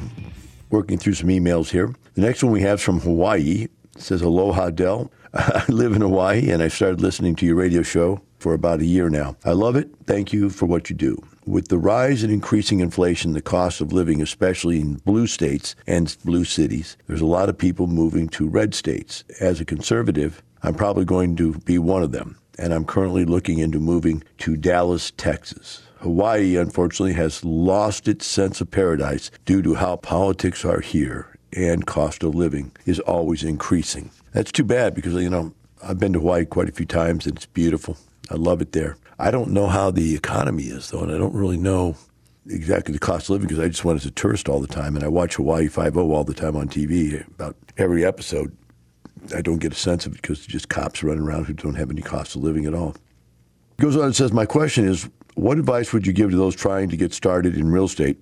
working 0.69 0.99
through 0.99 1.15
some 1.15 1.31
emails 1.31 1.71
here. 1.71 1.95
The 2.13 2.21
next 2.21 2.43
one 2.43 2.53
we 2.53 2.61
have 2.61 2.81
is 2.81 2.85
from 2.85 3.01
Hawaii. 3.01 3.63
It 3.63 3.71
says, 3.97 4.21
Aloha, 4.21 4.69
Del. 4.69 5.11
I 5.33 5.65
live 5.71 5.95
in 5.95 6.03
Hawaii 6.03 6.51
and 6.51 6.63
I 6.63 6.69
started 6.69 7.01
listening 7.01 7.35
to 7.37 7.47
your 7.47 7.55
radio 7.55 7.81
show 7.81 8.21
for 8.39 8.55
about 8.55 8.81
a 8.81 8.87
year 8.87 9.09
now. 9.09 9.37
I 9.45 9.53
love 9.53 9.77
it. 9.77 9.91
Thank 10.07 10.33
you 10.33 10.51
for 10.51 10.67
what 10.67 10.91
you 10.91 10.97
do. 10.97 11.23
With 11.47 11.69
the 11.69 11.79
rise 11.79 12.25
in 12.25 12.31
increasing 12.31 12.81
inflation, 12.81 13.33
the 13.33 13.41
cost 13.41 13.81
of 13.81 13.93
living, 13.93 14.21
especially 14.21 14.81
in 14.81 14.95
blue 14.97 15.27
states 15.27 15.77
and 15.87 16.17
blue 16.25 16.45
cities, 16.45 16.97
there's 17.07 17.21
a 17.21 17.27
lot 17.27 17.49
of 17.49 17.57
people 17.57 17.87
moving 17.87 18.29
to 18.31 18.49
red 18.49 18.75
states. 18.75 19.23
As 19.41 19.61
a 19.61 19.65
conservative, 19.65 20.43
I'm 20.63 20.75
probably 20.75 21.05
going 21.05 21.37
to 21.37 21.53
be 21.61 21.79
one 21.79 22.03
of 22.03 22.13
them, 22.13 22.39
and 22.59 22.75
I'm 22.75 22.85
currently 22.85 23.25
looking 23.25 23.59
into 23.59 23.79
moving 23.79 24.25
to 24.39 24.57
Dallas, 24.57 25.13
Texas. 25.17 25.83
Hawaii, 26.01 26.57
unfortunately, 26.57 27.15
has 27.15 27.45
lost 27.45 28.09
its 28.09 28.27
sense 28.27 28.61
of 28.61 28.71
paradise 28.71 29.31
due 29.45 29.63
to 29.63 29.75
how 29.75 29.97
politics 29.97 30.65
are 30.65 30.81
here 30.81 31.37
and 31.53 31.87
cost 31.87 32.23
of 32.23 32.35
living 32.35 32.73
is 32.85 33.01
always 33.01 33.43
increasing. 33.43 34.11
That's 34.33 34.53
too 34.53 34.65
bad 34.65 34.95
because, 34.95 35.15
you 35.15 35.31
know, 35.31 35.55
I've 35.83 35.99
been 35.99 36.13
to 36.13 36.19
Hawaii 36.19 36.45
quite 36.45 36.69
a 36.69 36.73
few 36.73 36.87
times 36.87 37.27
and 37.27 37.37
it's 37.37 37.47
beautiful. 37.47 37.97
I 38.31 38.35
love 38.35 38.61
it 38.61 38.73
there. 38.73 38.97
I 39.19 39.31
don't 39.31 39.51
know 39.51 39.67
how 39.67 39.91
the 39.91 40.15
economy 40.15 40.65
is, 40.65 40.91
though, 40.91 41.01
and 41.01 41.13
I 41.13 41.19
don't 41.19 41.35
really 41.35 41.57
know 41.57 41.97
exactly 42.49 42.93
the 42.93 42.99
cost 42.99 43.27
of 43.27 43.31
living 43.31 43.49
because 43.49 43.65
I 43.65 43.69
just 43.69 43.85
went 43.85 44.01
as 44.01 44.07
a 44.07 44.11
tourist 44.11 44.49
all 44.49 44.61
the 44.61 44.67
time 44.67 44.95
and 44.95 45.05
I 45.05 45.09
watch 45.09 45.35
Hawaii 45.35 45.69
5 45.69 45.97
all 45.97 46.25
the 46.25 46.35
time 46.35 46.57
on 46.57 46.69
TV, 46.69 47.27
about 47.29 47.57
every 47.77 48.05
episode. 48.05 48.57
I 49.35 49.41
don't 49.41 49.59
get 49.59 49.73
a 49.73 49.77
sense 49.77 50.07
of 50.07 50.13
it 50.13 50.23
because 50.23 50.47
just 50.47 50.69
cops 50.69 51.03
running 51.03 51.25
around 51.25 51.47
who 51.47 51.55
don't 51.55 51.75
have 51.75 51.91
any 51.91 52.03
cost 52.03 52.37
of 52.37 52.43
living 52.43 52.67
at 52.67 52.75
all. 52.75 52.91
It 53.79 53.83
goes 53.83 53.97
on 53.97 54.05
and 54.05 54.17
says, 54.17 54.33
My 54.33 54.47
question 54.47 54.87
is, 54.87 55.09
what 55.35 55.59
advice 55.59 55.93
would 55.93 56.07
you 56.07 56.13
give 56.13 56.31
to 56.31 56.37
those 56.37 56.55
trying 56.55 56.89
to 56.91 56.97
get 56.97 57.13
started 57.13 57.57
in 57.57 57.71
real 57.71 57.85
estate 57.85 58.19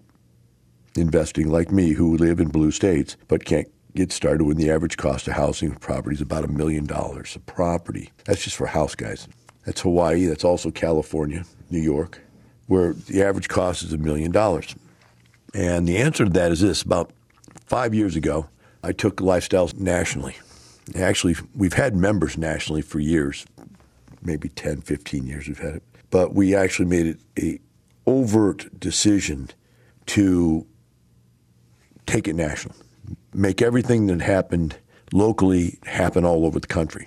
investing 0.96 1.48
like 1.48 1.70
me 1.70 1.92
who 1.92 2.16
live 2.16 2.40
in 2.40 2.48
blue 2.48 2.70
states 2.70 3.16
but 3.28 3.44
can't 3.44 3.68
get 3.94 4.12
started 4.12 4.44
when 4.44 4.56
the 4.56 4.70
average 4.70 4.96
cost 4.96 5.28
of 5.28 5.34
housing 5.34 5.72
property 5.74 6.14
is 6.14 6.20
about 6.20 6.44
a 6.44 6.48
million 6.48 6.86
dollars 6.86 7.36
a 7.36 7.40
property? 7.40 8.10
That's 8.24 8.42
just 8.42 8.56
for 8.56 8.66
house 8.66 8.94
guys. 8.94 9.28
That's 9.64 9.80
Hawaii. 9.80 10.26
That's 10.26 10.44
also 10.44 10.70
California, 10.70 11.44
New 11.70 11.80
York, 11.80 12.20
where 12.66 12.92
the 12.92 13.22
average 13.22 13.48
cost 13.48 13.82
is 13.82 13.92
a 13.92 13.98
million 13.98 14.30
dollars. 14.30 14.74
And 15.54 15.86
the 15.86 15.98
answer 15.98 16.24
to 16.24 16.30
that 16.30 16.52
is 16.52 16.60
this 16.60 16.82
about 16.82 17.10
five 17.66 17.94
years 17.94 18.16
ago, 18.16 18.48
I 18.82 18.92
took 18.92 19.16
Lifestyles 19.16 19.78
nationally. 19.78 20.36
Actually, 20.96 21.36
we've 21.54 21.72
had 21.72 21.96
members 21.96 22.36
nationally 22.36 22.82
for 22.82 22.98
years, 22.98 23.46
maybe 24.22 24.48
10, 24.50 24.82
15 24.82 25.26
years 25.26 25.48
we've 25.48 25.58
had 25.58 25.76
it. 25.76 25.82
But 26.10 26.34
we 26.34 26.54
actually 26.54 26.86
made 26.86 27.06
it 27.06 27.18
a 27.38 27.58
overt 28.06 28.78
decision 28.78 29.48
to 30.06 30.66
take 32.06 32.28
it 32.28 32.34
national, 32.34 32.74
make 33.32 33.62
everything 33.62 34.06
that 34.08 34.20
happened 34.20 34.76
locally 35.12 35.78
happen 35.84 36.24
all 36.24 36.44
over 36.44 36.60
the 36.60 36.66
country. 36.66 37.06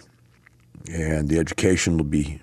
And 0.92 1.30
the 1.30 1.38
education 1.38 1.98
will 1.98 2.06
be 2.06 2.42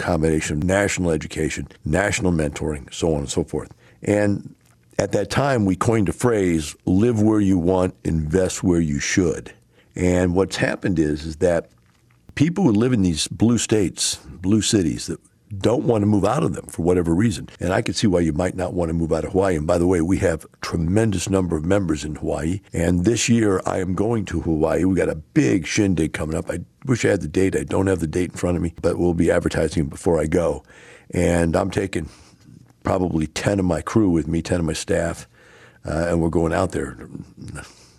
combination 0.00 0.58
of 0.58 0.64
national 0.64 1.10
education, 1.10 1.68
national 1.84 2.32
mentoring, 2.32 2.92
so 2.92 3.14
on 3.14 3.20
and 3.20 3.30
so 3.30 3.44
forth. 3.44 3.72
And 4.02 4.54
at 4.98 5.12
that 5.12 5.30
time, 5.30 5.64
we 5.64 5.76
coined 5.76 6.08
a 6.08 6.12
phrase 6.12 6.74
live 6.84 7.22
where 7.22 7.40
you 7.40 7.58
want, 7.58 7.94
invest 8.04 8.62
where 8.62 8.80
you 8.80 8.98
should. 8.98 9.54
And 9.94 10.34
what's 10.34 10.56
happened 10.56 10.98
is, 10.98 11.24
is 11.24 11.36
that 11.36 11.70
people 12.34 12.64
who 12.64 12.72
live 12.72 12.92
in 12.92 13.02
these 13.02 13.28
blue 13.28 13.58
states, 13.58 14.16
blue 14.16 14.62
cities 14.62 15.06
that 15.06 15.20
don't 15.58 15.84
want 15.84 16.02
to 16.02 16.06
move 16.06 16.24
out 16.24 16.42
of 16.42 16.54
them 16.54 16.66
for 16.66 16.82
whatever 16.82 17.14
reason. 17.14 17.48
And 17.58 17.72
I 17.72 17.82
can 17.82 17.94
see 17.94 18.06
why 18.06 18.20
you 18.20 18.32
might 18.32 18.54
not 18.54 18.72
want 18.72 18.88
to 18.88 18.94
move 18.94 19.12
out 19.12 19.24
of 19.24 19.32
Hawaii. 19.32 19.56
And 19.56 19.66
by 19.66 19.78
the 19.78 19.86
way, 19.86 20.00
we 20.00 20.18
have 20.18 20.46
tremendous 20.60 21.28
number 21.28 21.56
of 21.56 21.64
members 21.64 22.04
in 22.04 22.16
Hawaii. 22.16 22.60
And 22.72 23.04
this 23.04 23.28
year 23.28 23.60
I 23.66 23.78
am 23.78 23.94
going 23.94 24.24
to 24.26 24.40
Hawaii. 24.40 24.84
We 24.84 24.94
got 24.94 25.08
a 25.08 25.16
big 25.16 25.66
shindig 25.66 26.12
coming 26.12 26.36
up. 26.36 26.50
I 26.50 26.60
wish 26.86 27.04
I 27.04 27.08
had 27.08 27.22
the 27.22 27.28
date. 27.28 27.56
I 27.56 27.64
don't 27.64 27.88
have 27.88 28.00
the 28.00 28.06
date 28.06 28.30
in 28.30 28.36
front 28.36 28.56
of 28.56 28.62
me, 28.62 28.74
but 28.80 28.98
we'll 28.98 29.14
be 29.14 29.30
advertising 29.30 29.84
it 29.84 29.90
before 29.90 30.20
I 30.20 30.26
go. 30.26 30.62
And 31.12 31.56
I'm 31.56 31.70
taking 31.70 32.08
probably 32.84 33.26
10 33.26 33.58
of 33.58 33.64
my 33.64 33.82
crew 33.82 34.10
with 34.10 34.28
me, 34.28 34.42
10 34.42 34.60
of 34.60 34.66
my 34.66 34.72
staff, 34.72 35.28
uh, 35.84 36.06
and 36.08 36.20
we're 36.20 36.28
going 36.28 36.52
out 36.52 36.72
there. 36.72 36.96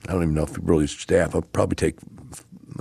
I 0.07 0.13
don't 0.13 0.23
even 0.23 0.33
know 0.33 0.43
if 0.43 0.57
really 0.61 0.87
staff. 0.87 1.35
I'll 1.35 1.41
probably 1.41 1.75
take 1.75 1.97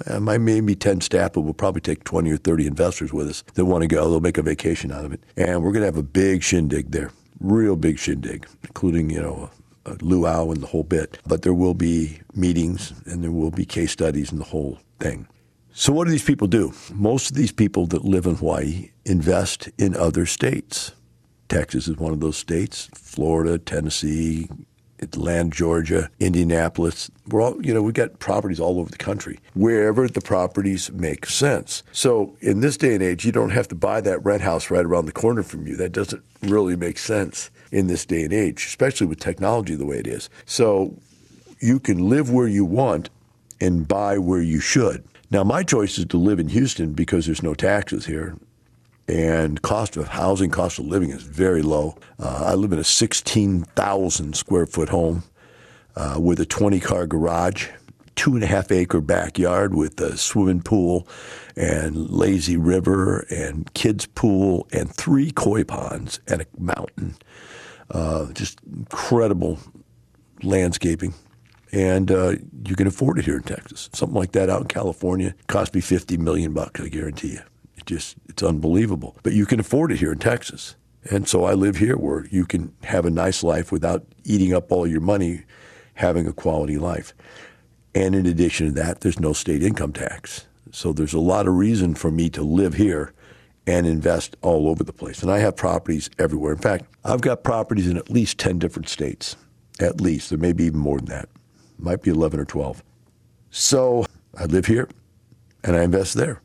Um, 0.06 0.24
my 0.24 0.38
maybe 0.38 0.74
10 0.74 1.00
staff, 1.00 1.32
but 1.32 1.42
we'll 1.42 1.54
probably 1.54 1.80
take 1.80 2.04
20 2.04 2.30
or 2.30 2.36
30 2.36 2.66
investors 2.66 3.12
with 3.12 3.28
us 3.28 3.42
that 3.54 3.64
want 3.64 3.82
to 3.82 3.88
go. 3.88 4.08
They'll 4.08 4.20
make 4.20 4.38
a 4.38 4.42
vacation 4.42 4.92
out 4.92 5.04
of 5.04 5.12
it. 5.12 5.20
And 5.36 5.62
we're 5.62 5.72
going 5.72 5.82
to 5.82 5.86
have 5.86 5.96
a 5.96 6.02
big 6.02 6.42
shindig 6.42 6.90
there, 6.90 7.10
real 7.40 7.76
big 7.76 7.98
shindig, 7.98 8.46
including, 8.62 9.10
you 9.10 9.20
know, 9.20 9.50
a 9.86 9.96
luau 10.00 10.50
and 10.50 10.62
the 10.62 10.66
whole 10.66 10.84
bit. 10.84 11.18
But 11.26 11.42
there 11.42 11.54
will 11.54 11.74
be 11.74 12.20
meetings 12.34 12.92
and 13.06 13.22
there 13.22 13.32
will 13.32 13.50
be 13.50 13.64
case 13.64 13.92
studies 13.92 14.30
and 14.30 14.40
the 14.40 14.44
whole 14.44 14.78
thing. 14.98 15.26
So, 15.72 15.92
what 15.92 16.04
do 16.04 16.10
these 16.10 16.24
people 16.24 16.48
do? 16.48 16.72
Most 16.92 17.30
of 17.30 17.36
these 17.36 17.52
people 17.52 17.86
that 17.86 18.04
live 18.04 18.26
in 18.26 18.34
Hawaii 18.36 18.90
invest 19.04 19.68
in 19.78 19.94
other 19.96 20.26
states. 20.26 20.92
Texas 21.48 21.88
is 21.88 21.96
one 21.96 22.12
of 22.12 22.20
those 22.20 22.36
states, 22.36 22.88
Florida, 22.94 23.58
Tennessee, 23.58 24.48
Atlanta, 25.00 25.50
Georgia, 25.50 26.10
Indianapolis. 26.20 27.10
We're 27.28 27.42
all, 27.42 27.64
you 27.64 27.74
know, 27.74 27.82
we've 27.82 27.94
got 27.94 28.18
properties 28.18 28.60
all 28.60 28.78
over 28.78 28.90
the 28.90 28.98
country, 28.98 29.40
wherever 29.54 30.08
the 30.08 30.20
properties 30.20 30.90
make 30.92 31.26
sense. 31.26 31.82
So 31.92 32.36
in 32.40 32.60
this 32.60 32.76
day 32.76 32.94
and 32.94 33.02
age, 33.02 33.24
you 33.24 33.32
don't 33.32 33.50
have 33.50 33.68
to 33.68 33.74
buy 33.74 34.00
that 34.02 34.24
rent 34.24 34.42
house 34.42 34.70
right 34.70 34.84
around 34.84 35.06
the 35.06 35.12
corner 35.12 35.42
from 35.42 35.66
you. 35.66 35.76
That 35.76 35.92
doesn't 35.92 36.22
really 36.42 36.76
make 36.76 36.98
sense 36.98 37.50
in 37.72 37.86
this 37.86 38.04
day 38.04 38.24
and 38.24 38.32
age, 38.32 38.64
especially 38.64 39.06
with 39.06 39.20
technology 39.20 39.74
the 39.74 39.86
way 39.86 39.98
it 39.98 40.06
is. 40.06 40.28
So 40.44 40.94
you 41.60 41.78
can 41.80 42.08
live 42.08 42.30
where 42.30 42.48
you 42.48 42.64
want 42.64 43.10
and 43.60 43.86
buy 43.86 44.18
where 44.18 44.42
you 44.42 44.60
should. 44.60 45.04
Now, 45.30 45.44
my 45.44 45.62
choice 45.62 45.98
is 45.98 46.06
to 46.06 46.16
live 46.16 46.40
in 46.40 46.48
Houston 46.48 46.92
because 46.92 47.26
there's 47.26 47.42
no 47.42 47.54
taxes 47.54 48.06
here 48.06 48.36
and 49.10 49.60
cost 49.62 49.96
of 49.96 50.08
housing, 50.08 50.50
cost 50.50 50.78
of 50.78 50.86
living 50.86 51.10
is 51.10 51.22
very 51.22 51.62
low. 51.62 51.96
Uh, 52.18 52.44
I 52.46 52.54
live 52.54 52.72
in 52.72 52.78
a 52.78 52.84
16,000 52.84 54.36
square 54.36 54.66
foot 54.66 54.88
home 54.88 55.24
uh, 55.96 56.16
with 56.20 56.38
a 56.38 56.46
20 56.46 56.78
car 56.78 57.06
garage, 57.06 57.68
two 58.14 58.34
and 58.34 58.44
a 58.44 58.46
half 58.46 58.70
acre 58.70 59.00
backyard 59.00 59.74
with 59.74 60.00
a 60.00 60.16
swimming 60.16 60.62
pool 60.62 61.08
and 61.56 62.10
lazy 62.10 62.56
river 62.56 63.26
and 63.30 63.72
kids 63.74 64.06
pool 64.06 64.68
and 64.72 64.94
three 64.94 65.32
koi 65.32 65.64
ponds 65.64 66.20
and 66.28 66.42
a 66.42 66.46
mountain. 66.58 67.16
Uh, 67.90 68.32
just 68.32 68.60
incredible 68.64 69.58
landscaping. 70.42 71.14
And 71.72 72.12
uh, 72.12 72.36
you 72.64 72.76
can 72.76 72.86
afford 72.86 73.18
it 73.18 73.24
here 73.24 73.36
in 73.36 73.42
Texas. 73.42 73.90
Something 73.92 74.16
like 74.16 74.32
that 74.32 74.48
out 74.48 74.62
in 74.62 74.68
California 74.68 75.34
cost 75.48 75.74
me 75.74 75.80
50 75.80 76.16
million 76.16 76.52
bucks, 76.52 76.80
I 76.80 76.88
guarantee 76.88 77.32
you. 77.32 77.40
It 77.80 77.86
just 77.86 78.16
it's 78.28 78.42
unbelievable. 78.42 79.16
But 79.22 79.32
you 79.32 79.46
can 79.46 79.60
afford 79.60 79.92
it 79.92 79.98
here 79.98 80.12
in 80.12 80.18
Texas. 80.18 80.76
And 81.10 81.26
so 81.26 81.44
I 81.44 81.54
live 81.54 81.76
here 81.76 81.96
where 81.96 82.26
you 82.30 82.44
can 82.44 82.74
have 82.84 83.06
a 83.06 83.10
nice 83.10 83.42
life 83.42 83.72
without 83.72 84.04
eating 84.24 84.52
up 84.52 84.70
all 84.70 84.86
your 84.86 85.00
money 85.00 85.44
having 85.94 86.26
a 86.26 86.32
quality 86.32 86.78
life. 86.78 87.14
And 87.94 88.14
in 88.14 88.26
addition 88.26 88.66
to 88.66 88.72
that, 88.72 89.00
there's 89.00 89.18
no 89.18 89.32
state 89.32 89.62
income 89.62 89.92
tax. 89.92 90.46
So 90.72 90.92
there's 90.92 91.14
a 91.14 91.20
lot 91.20 91.48
of 91.48 91.54
reason 91.54 91.94
for 91.94 92.10
me 92.10 92.28
to 92.30 92.42
live 92.42 92.74
here 92.74 93.12
and 93.66 93.86
invest 93.86 94.36
all 94.42 94.68
over 94.68 94.84
the 94.84 94.92
place. 94.92 95.22
And 95.22 95.30
I 95.30 95.38
have 95.38 95.56
properties 95.56 96.10
everywhere. 96.18 96.52
In 96.52 96.58
fact, 96.58 96.84
I've 97.04 97.20
got 97.20 97.44
properties 97.44 97.88
in 97.88 97.96
at 97.96 98.10
least 98.10 98.38
10 98.38 98.58
different 98.58 98.88
states. 98.88 99.36
At 99.80 100.00
least. 100.00 100.28
There 100.28 100.38
may 100.38 100.52
be 100.52 100.64
even 100.64 100.78
more 100.80 100.98
than 100.98 101.06
that. 101.06 101.28
Might 101.78 102.02
be 102.02 102.10
11 102.10 102.38
or 102.38 102.44
12. 102.44 102.82
So 103.50 104.04
I 104.36 104.44
live 104.44 104.66
here 104.66 104.88
and 105.64 105.76
I 105.76 105.82
invest 105.82 106.14
there. 106.14 106.42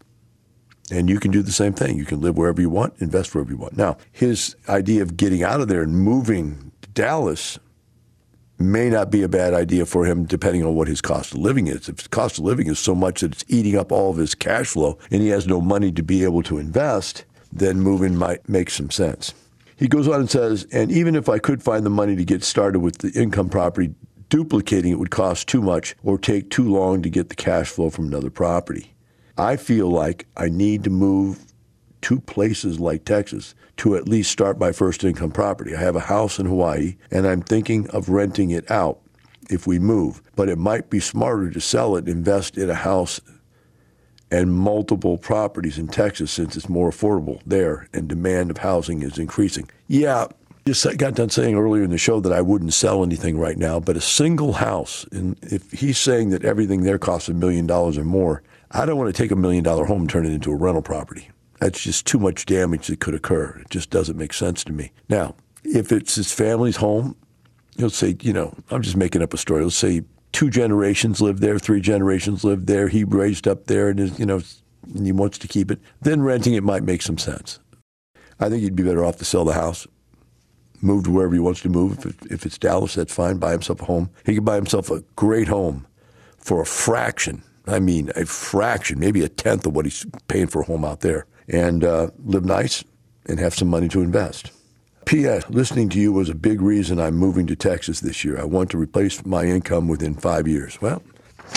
And 0.92 1.10
you 1.10 1.20
can 1.20 1.32
do 1.32 1.42
the 1.42 1.52
same 1.52 1.74
thing. 1.74 1.98
You 1.98 2.06
can 2.06 2.22
live 2.22 2.38
wherever 2.38 2.62
you 2.62 2.70
want, 2.70 2.94
invest 3.00 3.34
wherever 3.34 3.52
you 3.52 3.58
want. 3.58 3.76
Now, 3.76 3.98
his 4.12 4.56
idea 4.70 5.02
of 5.02 5.18
getting 5.18 5.44
out 5.44 5.62
of 5.62 5.68
there 5.68 5.82
and 5.82 5.98
moving 5.98 6.72
to 6.82 6.90
Dallas 6.90 7.58
may 8.58 8.90
not 8.90 9.12
be 9.12 9.24
a 9.24 9.28
bad 9.28 9.54
idea 9.54 9.86
for 9.86 10.06
him 10.06 10.26
depending 10.26 10.64
on 10.64 10.76
what 10.76 10.88
his 10.88 11.02
cost 11.02 11.34
of 11.34 11.40
living 11.40 11.68
is. 11.68 11.90
If 11.90 12.00
his 12.00 12.08
cost 12.08 12.38
of 12.38 12.46
living 12.46 12.68
is 12.68 12.80
so 12.80 12.96
much 12.96 13.22
that 13.22 13.34
it's 13.34 13.46
eating 13.48 13.76
up 13.76 13.92
all 13.92 14.12
of 14.12 14.18
his 14.18 14.36
cash 14.36 14.68
flow 14.68 14.98
and 15.12 15.22
he 15.22 15.30
has 15.30 15.48
no 15.48 15.60
money 15.60 15.92
to 15.92 16.04
be 16.04 16.24
able 16.24 16.44
to 16.44 16.60
invest, 16.60 17.26
then 17.52 17.80
moving 17.80 18.16
might 18.16 18.48
make 18.48 18.70
some 18.70 18.92
sense. 18.92 19.34
He 19.78 19.88
goes 19.88 20.08
on 20.08 20.22
and 20.22 20.30
says, 20.30 20.66
and 20.72 20.92
even 20.92 21.16
if 21.16 21.28
I 21.28 21.40
could 21.40 21.62
find 21.62 21.86
the 21.86 21.90
money 21.90 22.16
to 22.16 22.24
get 22.24 22.44
started 22.44 22.80
with 22.80 23.00
the 23.00 23.12
income 23.20 23.50
property, 23.50 23.94
duplicating 24.30 24.92
it 24.92 25.00
would 25.00 25.12
cost 25.12 25.48
too 25.48 25.62
much 25.62 25.96
or 26.04 26.18
take 26.18 26.50
too 26.50 26.70
long 26.70 27.02
to 27.02 27.10
get 27.10 27.30
the 27.30 27.36
cash 27.36 27.68
flow 27.68 27.90
from 27.90 28.08
another 28.08 28.30
property. 28.30 28.95
I 29.38 29.58
feel 29.58 29.90
like 29.90 30.28
I 30.38 30.50
need 30.50 30.84
to 30.86 30.90
move 30.90 31.46
to 32.02 32.20
places 32.22 32.80
like 32.80 33.06
Texas 33.06 33.56
to 33.78 33.96
at 33.96 34.08
least 34.08 34.32
start 34.32 34.60
my 34.60 34.72
first 34.72 35.04
income 35.04 35.32
property. 35.32 35.76
I 35.76 35.80
have 35.80 35.96
a 35.96 36.02
house 36.02 36.40
in 36.40 36.46
Hawaii 36.46 36.96
and 37.12 37.28
I'm 37.28 37.42
thinking 37.42 37.90
of 37.90 38.10
renting 38.10 38.52
it 38.52 38.70
out 38.72 39.00
if 39.50 39.68
we 39.68 39.80
move, 39.80 40.22
but 40.36 40.50
it 40.50 40.58
might 40.58 40.90
be 40.90 41.00
smarter 41.00 41.52
to 41.52 41.60
sell 41.60 41.96
it, 41.96 42.08
invest 42.08 42.58
in 42.58 42.70
a 42.70 42.76
house 42.76 43.20
and 44.32 44.54
multiple 44.54 45.18
properties 45.18 45.78
in 45.78 45.88
Texas 45.88 46.32
since 46.32 46.56
it's 46.56 46.70
more 46.70 46.90
affordable 46.90 47.42
there 47.46 47.88
and 47.94 48.08
demand 48.08 48.52
of 48.52 48.58
housing 48.60 49.02
is 49.02 49.18
increasing. 49.18 49.70
Yeah, 49.88 50.28
Just 50.66 50.98
got 50.98 51.14
done 51.14 51.30
saying 51.30 51.56
earlier 51.56 51.84
in 51.84 51.92
the 51.92 51.98
show 51.98 52.20
that 52.22 52.34
I 52.34 52.42
wouldn't 52.42 52.74
sell 52.74 53.04
anything 53.04 53.38
right 53.38 53.58
now, 53.58 53.80
but 53.80 53.98
a 53.98 54.02
single 54.02 54.54
house, 54.54 55.06
and 55.12 55.38
if 55.44 55.72
he's 55.72 56.00
saying 56.00 56.32
that 56.32 56.44
everything 56.44 56.82
there 56.82 56.98
costs 56.98 57.30
a 57.30 57.34
million 57.36 57.68
dollars 57.68 58.00
or 58.00 58.04
more, 58.06 58.42
I 58.72 58.86
don't 58.86 58.98
want 58.98 59.14
to 59.14 59.22
take 59.22 59.32
a 59.32 59.36
million 59.36 59.64
dollar 59.64 59.86
home 59.86 60.02
and 60.02 60.10
turn 60.10 60.26
it 60.26 60.34
into 60.34 60.52
a 60.52 60.56
rental 60.56 60.82
property. 60.82 61.30
That's 61.60 61.82
just 61.82 62.06
too 62.06 62.20
much 62.20 62.46
damage 62.46 62.88
that 62.88 63.00
could 63.00 63.16
occur. 63.16 63.60
It 63.62 63.70
just 63.70 63.90
doesn't 63.90 64.18
make 64.18 64.34
sense 64.34 64.64
to 64.66 64.74
me. 64.74 64.92
Now, 65.10 65.36
if 65.64 65.92
it's 65.92 66.16
his 66.16 66.32
family's 66.32 66.78
home, 66.78 67.16
he'll 67.78 67.90
say, 67.90 68.16
you 68.22 68.34
know, 68.34 68.56
I'm 68.70 68.82
just 68.82 68.98
making 68.98 69.22
up 69.22 69.34
a 69.34 69.38
story. 69.38 69.64
Let's 69.64 69.76
say 69.76 70.04
two 70.32 70.50
generations 70.50 71.22
lived 71.22 71.40
there, 71.40 71.58
three 71.58 71.82
generations 71.82 72.44
lived 72.44 72.68
there. 72.68 72.88
He 72.88 73.04
raised 73.04 73.48
up 73.48 73.68
there, 73.68 73.90
and 73.90 74.00
is, 74.00 74.20
you 74.20 74.26
know, 74.26 74.42
and 74.94 75.06
he 75.06 75.12
wants 75.12 75.38
to 75.40 75.48
keep 75.48 75.72
it. 75.72 75.80
Then 76.02 76.22
renting 76.22 76.54
it 76.54 76.64
might 76.64 76.84
make 76.84 77.02
some 77.02 77.18
sense. 77.18 77.60
I 78.40 78.50
think 78.50 78.62
he'd 78.62 78.76
be 78.76 78.84
better 78.84 79.04
off 79.04 79.18
to 79.18 79.26
sell 79.26 79.46
the 79.46 79.54
house, 79.54 79.88
move 80.82 81.06
to 81.06 81.12
wherever 81.12 81.34
he 81.34 81.40
wants 81.40 81.62
to 81.62 81.70
move. 81.70 82.06
If, 82.06 82.32
if 82.32 82.46
it's 82.46 82.58
Dallas, 82.58 82.96
that's 82.96 83.14
fine. 83.14 83.38
Buy 83.38 83.52
himself 83.52 83.82
a 83.82 83.86
home. 83.86 84.10
He 84.26 84.36
could 84.36 84.46
buy 84.46 84.56
himself 84.56 84.92
a 84.92 85.04
great 85.16 85.48
home 85.48 85.88
for 86.38 86.62
a 86.62 86.66
fraction. 86.66 87.44
I 87.68 87.80
mean, 87.80 88.12
a 88.16 88.26
fraction, 88.26 89.00
maybe 89.00 89.24
a 89.24 89.30
tenth 89.30 89.66
of 89.66 89.76
what 89.76 89.86
he's 89.86 90.06
paying 90.28 90.48
for 90.48 90.62
a 90.62 90.66
home 90.66 90.86
out 90.86 91.02
there, 91.02 91.26
and 91.48 91.84
uh, 91.84 92.10
live 92.24 92.46
nice 92.46 92.84
and 93.26 93.40
have 93.40 93.56
some 93.56 93.68
money 93.68 93.88
to 93.90 94.02
invest. 94.02 94.52
P.S. 95.06 95.48
Listening 95.50 95.90
to 95.90 96.00
you 96.00 96.12
was 96.12 96.30
a 96.30 96.36
big 96.36 96.62
reason 96.62 97.00
I'm 97.00 97.16
moving 97.16 97.46
to 97.48 97.56
Texas 97.56 98.00
this 98.00 98.24
year. 98.24 98.40
I 98.40 98.44
want 98.44 98.72
to 98.72 98.78
replace 98.78 99.24
my 99.26 99.46
income 99.46 99.88
within 99.88 100.16
five 100.16 100.48
years. 100.48 100.82
Well, 100.82 101.04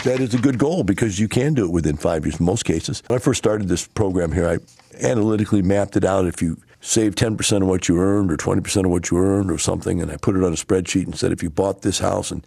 that 0.05 0.21
is 0.21 0.35
a 0.35 0.38
good 0.38 0.59
goal 0.59 0.85
because 0.85 1.18
you 1.18 1.29
can 1.29 1.55
do 1.55 1.64
it 1.64 1.73
within 1.73 1.97
five 1.97 2.27
years 2.27 2.38
in 2.38 2.44
most 2.44 2.64
cases. 2.64 3.03
When 3.07 3.18
I 3.18 3.21
first 3.21 3.38
started 3.38 3.68
this 3.68 3.87
program 3.87 4.33
here, 4.33 4.49
I 4.49 4.59
analytically 5.03 5.62
mapped 5.62 5.97
it 5.97 6.05
out. 6.05 6.27
If 6.27 6.42
you 6.42 6.59
save 6.81 7.14
10% 7.14 7.62
of 7.62 7.68
what 7.68 7.88
you 7.88 7.99
earned 7.99 8.31
or 8.31 8.37
20% 8.37 8.85
of 8.85 8.90
what 8.90 9.11
you 9.11 9.18
earned 9.18 9.51
or 9.51 9.59
something, 9.59 10.03
and 10.03 10.12
I 10.12 10.16
put 10.16 10.37
it 10.37 10.44
on 10.44 10.53
a 10.53 10.57
spreadsheet 10.57 11.05
and 11.05 11.18
said 11.18 11.33
if 11.33 11.42
you 11.42 11.51
bought 11.51 11.83
this 11.83 11.99
house 11.99 12.31
and 12.31 12.47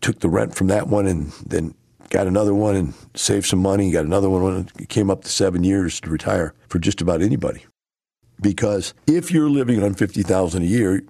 took 0.00 0.18
the 0.20 0.28
rent 0.28 0.56
from 0.56 0.66
that 0.66 0.88
one 0.88 1.06
and 1.06 1.30
then 1.46 1.74
got 2.12 2.26
another 2.26 2.54
one 2.54 2.76
and 2.76 2.94
saved 3.14 3.46
some 3.46 3.58
money, 3.58 3.90
got 3.90 4.04
another 4.04 4.28
one, 4.28 4.68
it 4.78 4.90
came 4.90 5.10
up 5.10 5.24
to 5.24 5.30
seven 5.30 5.64
years 5.64 5.98
to 6.02 6.10
retire 6.10 6.52
for 6.68 6.78
just 6.78 7.00
about 7.00 7.22
anybody 7.22 7.64
because 8.42 8.92
if 9.06 9.30
you're 9.30 9.48
living 9.48 9.82
on 9.82 9.94
50,000 9.94 10.62
a 10.62 10.66
year, 10.66 11.02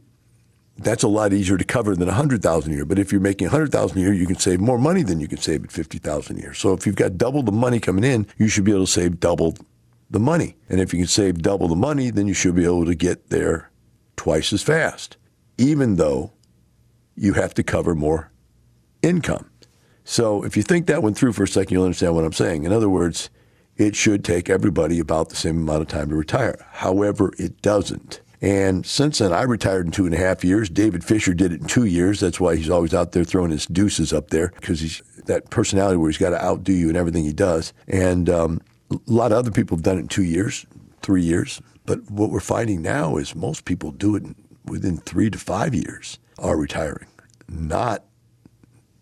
that's 0.79 1.03
a 1.03 1.09
lot 1.09 1.33
easier 1.33 1.57
to 1.57 1.65
cover 1.65 1.97
than 1.97 2.07
100,000 2.07 2.73
a 2.73 2.75
year. 2.75 2.85
But 2.85 3.01
if 3.01 3.11
you're 3.11 3.21
making 3.21 3.47
100,000 3.47 3.99
a 3.99 4.01
year, 4.01 4.13
you 4.13 4.27
can 4.27 4.39
save 4.39 4.61
more 4.61 4.79
money 4.79 5.03
than 5.03 5.19
you 5.19 5.27
can 5.27 5.39
save 5.39 5.65
at 5.65 5.73
50,000 5.73 6.37
a 6.37 6.41
year. 6.41 6.55
So 6.55 6.73
if 6.73 6.87
you've 6.87 6.97
got 6.97 7.19
double 7.19 7.43
the 7.43 7.53
money 7.53 7.81
coming 7.81 8.05
in, 8.05 8.27
you 8.39 8.47
should 8.49 8.65
be 8.65 8.71
able 8.71 8.87
to 8.87 8.91
save 8.91 9.19
double 9.19 9.57
the 10.11 10.21
money. 10.21 10.57
And 10.69 10.81
if 10.81 10.93
you 10.93 11.01
can 11.01 11.09
save 11.09 11.43
double 11.43 11.69
the 11.69 11.75
money, 11.75 12.11
then 12.11 12.29
you 12.29 12.35
should 12.35 12.55
be 12.55 12.65
able 12.65 12.87
to 12.87 12.95
get 12.95 13.31
there 13.31 13.71
twice 14.17 14.53
as 14.53 14.63
fast, 14.63 15.17
even 15.59 15.97
though 15.97 16.33
you 17.17 17.33
have 17.33 17.55
to 17.55 17.63
cover 17.63 17.95
more 17.95 18.31
income. 19.03 19.52
So 20.05 20.45
if 20.45 20.57
you 20.57 20.63
think 20.63 20.87
that 20.87 21.03
went 21.03 21.17
through 21.17 21.33
for 21.33 21.45
a 21.45 21.49
second, 21.49 21.73
you'll 21.73 21.85
understand 21.85 22.15
what 22.15 22.25
I'm 22.25 22.33
saying. 22.33 22.65
In 22.65 22.73
other 22.73 22.89
words, 22.89 23.31
it 23.77 23.97
should 23.97 24.25
take 24.25 24.51
everybody 24.51 24.99
about 24.99 25.29
the 25.29 25.37
same 25.37 25.59
amount 25.59 25.83
of 25.83 25.89
time 25.89 26.09
to 26.11 26.15
retire. 26.15 26.67
However, 26.73 27.33
it 27.39 27.63
doesn't. 27.63 28.21
And 28.41 28.85
since 28.85 29.19
then, 29.19 29.33
I 29.33 29.43
retired 29.43 29.87
in 29.87 29.93
two 29.93 30.05
and 30.05 30.15
a 30.15 30.19
half 30.19 30.45
years. 30.45 30.69
David 30.69 31.05
Fisher 31.05 31.33
did 31.33 31.53
it 31.53 31.61
in 31.61 31.69
two 31.69 31.85
years. 31.85 32.19
That's 32.19 32.41
why 32.41 32.57
he's 32.57 32.69
always 32.69 32.93
out 32.93 33.13
there 33.13 33.23
throwing 33.23 33.53
his 33.53 33.67
deuces 33.67 34.13
up 34.13 34.31
there 34.31 34.53
because 34.57 34.81
he's 34.81 35.01
that 35.27 35.49
personality 35.51 35.97
where 35.97 36.11
he's 36.11 36.19
got 36.19 36.31
to 36.31 36.45
outdo 36.45 36.73
you 36.73 36.91
in 36.91 36.97
everything 36.97 37.23
he 37.23 37.33
does. 37.33 37.73
And 37.87 38.29
um, 38.29 38.61
a 38.91 38.99
lot 39.07 39.31
of 39.31 39.39
other 39.39 39.53
people 39.53 39.77
have 39.77 39.85
done 39.85 39.97
it 39.97 40.01
in 40.01 40.09
two 40.09 40.25
years, 40.25 40.67
three 41.03 41.23
years. 41.23 41.63
But 41.87 42.11
what 42.11 42.31
we're 42.31 42.41
finding 42.41 42.83
now 42.83 43.17
is 43.17 43.35
most 43.37 43.65
people 43.65 43.93
do 43.93 44.17
it 44.17 44.25
within 44.65 44.99
three 44.99 45.31
to 45.31 45.39
five 45.39 45.73
years 45.73 46.19
are 46.39 46.57
retiring, 46.57 47.09
not 47.49 48.05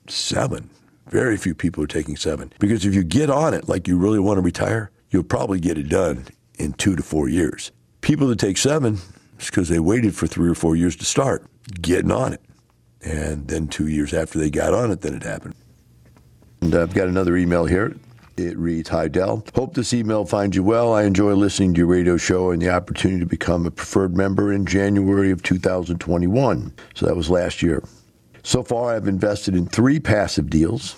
seven. 0.06 0.68
Very 1.11 1.37
few 1.37 1.55
people 1.55 1.83
are 1.83 1.88
taking 1.88 2.16
seven. 2.16 2.53
Because 2.61 2.87
if 2.87 2.94
you 2.94 3.03
get 3.03 3.31
on 3.31 3.53
it 3.53 3.68
like 3.68 3.88
you 3.88 3.99
really 3.99 4.20
want 4.20 4.38
to 4.38 4.42
retire, 4.42 4.92
you'll 5.11 5.25
probably 5.25 5.59
get 5.59 5.77
it 5.77 5.88
done 5.88 6.27
in 6.59 6.73
two 6.75 6.94
to 6.94 7.03
four 7.03 7.29
years. 7.29 7.73
People 8.01 8.29
that 8.29 8.38
take 8.38 8.57
seven, 8.57 8.99
it's 9.35 9.51
because 9.51 9.68
they 9.68 9.81
waited 9.81 10.14
for 10.14 10.29
three 10.29 10.49
or 10.49 10.55
four 10.55 10.77
years 10.77 10.94
to 10.96 11.05
start 11.05 11.44
getting 11.81 12.12
on 12.12 12.33
it. 12.33 12.40
And 13.03 13.49
then 13.49 13.66
two 13.66 13.88
years 13.88 14.14
after 14.14 14.38
they 14.38 14.51
got 14.51 14.73
on 14.73 14.92
it, 14.92 15.01
then 15.01 15.14
it 15.14 15.25
happened. 15.25 15.55
And 16.61 16.75
I've 16.75 16.94
got 16.94 17.09
another 17.09 17.37
email 17.37 17.64
here. 17.64 17.96
It 18.37 18.57
reads 18.57 18.88
Hi, 18.90 19.09
Del. 19.09 19.44
Hope 19.55 19.75
this 19.75 19.92
email 19.92 20.25
finds 20.25 20.55
you 20.55 20.62
well. 20.62 20.94
I 20.94 21.03
enjoy 21.03 21.35
listening 21.35 21.75
to 21.75 21.79
your 21.79 21.88
radio 21.88 22.16
show 22.16 22.51
and 22.53 22.62
the 22.62 22.70
opportunity 22.70 23.20
to 23.20 23.27
become 23.27 23.66
a 23.66 23.70
preferred 23.70 24.16
member 24.16 24.53
in 24.53 24.64
January 24.64 25.31
of 25.31 25.42
2021. 25.42 26.73
So 26.94 27.07
that 27.07 27.16
was 27.16 27.29
last 27.29 27.62
year. 27.62 27.83
So 28.42 28.62
far, 28.62 28.94
I've 28.94 29.09
invested 29.09 29.55
in 29.55 29.66
three 29.66 30.00
passive 30.00 30.50
deals. 30.50 30.96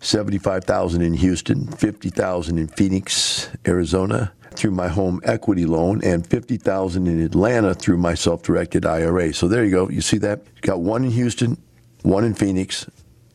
75,000 0.00 1.02
in 1.02 1.14
Houston, 1.14 1.66
50,000 1.66 2.58
in 2.58 2.68
Phoenix, 2.68 3.50
Arizona 3.66 4.32
through 4.52 4.70
my 4.72 4.88
home 4.88 5.20
equity 5.24 5.66
loan 5.66 6.02
and 6.02 6.26
50,000 6.26 7.06
in 7.06 7.20
Atlanta 7.20 7.74
through 7.74 7.96
my 7.96 8.14
self-directed 8.14 8.84
IRA. 8.84 9.32
So 9.32 9.46
there 9.46 9.64
you 9.64 9.70
go. 9.70 9.88
You 9.88 10.00
see 10.00 10.18
that? 10.18 10.42
You 10.56 10.62
got 10.62 10.80
one 10.80 11.04
in 11.04 11.10
Houston, 11.12 11.56
one 12.02 12.24
in 12.24 12.34
Phoenix, 12.34 12.88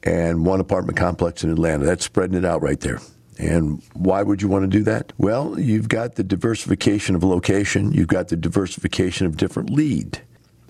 and 0.04 0.46
one 0.46 0.60
apartment 0.60 0.98
complex 0.98 1.44
in 1.44 1.52
Atlanta. 1.52 1.86
That's 1.86 2.04
spreading 2.04 2.38
it 2.38 2.46
out 2.46 2.62
right 2.62 2.80
there. 2.80 3.00
And 3.40 3.82
why 3.94 4.22
would 4.22 4.42
you 4.42 4.48
want 4.48 4.64
to 4.64 4.68
do 4.78 4.84
that? 4.84 5.14
Well, 5.18 5.60
you've 5.60 5.90
got 5.90 6.16
the 6.16 6.24
diversification 6.24 7.16
of 7.16 7.24
location, 7.24 7.94
you've 7.94 8.08
got 8.08 8.28
the 8.28 8.36
diversification 8.36 9.26
of 9.26 9.38
different 9.38 9.70
lead. 9.70 10.22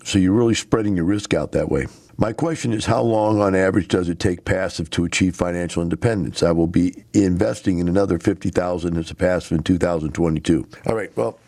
So 0.04 0.18
you're 0.18 0.32
really 0.32 0.54
spreading 0.54 0.96
your 0.96 1.04
risk 1.04 1.34
out 1.34 1.52
that 1.52 1.68
way. 1.70 1.86
My 2.16 2.32
question 2.32 2.72
is 2.72 2.86
how 2.86 3.02
long 3.02 3.40
on 3.40 3.56
average 3.56 3.88
does 3.88 4.08
it 4.08 4.20
take 4.20 4.44
passive 4.44 4.88
to 4.90 5.04
achieve 5.04 5.34
financial 5.34 5.82
independence? 5.82 6.42
I 6.42 6.52
will 6.52 6.68
be 6.68 7.04
investing 7.12 7.78
in 7.78 7.88
another 7.88 8.18
50,000 8.18 8.96
as 8.96 9.10
a 9.10 9.14
passive 9.14 9.58
in 9.58 9.64
2022. 9.64 10.66
All 10.86 10.94
right, 10.94 11.14
well 11.16 11.38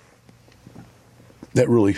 that 1.55 1.69
really 1.69 1.97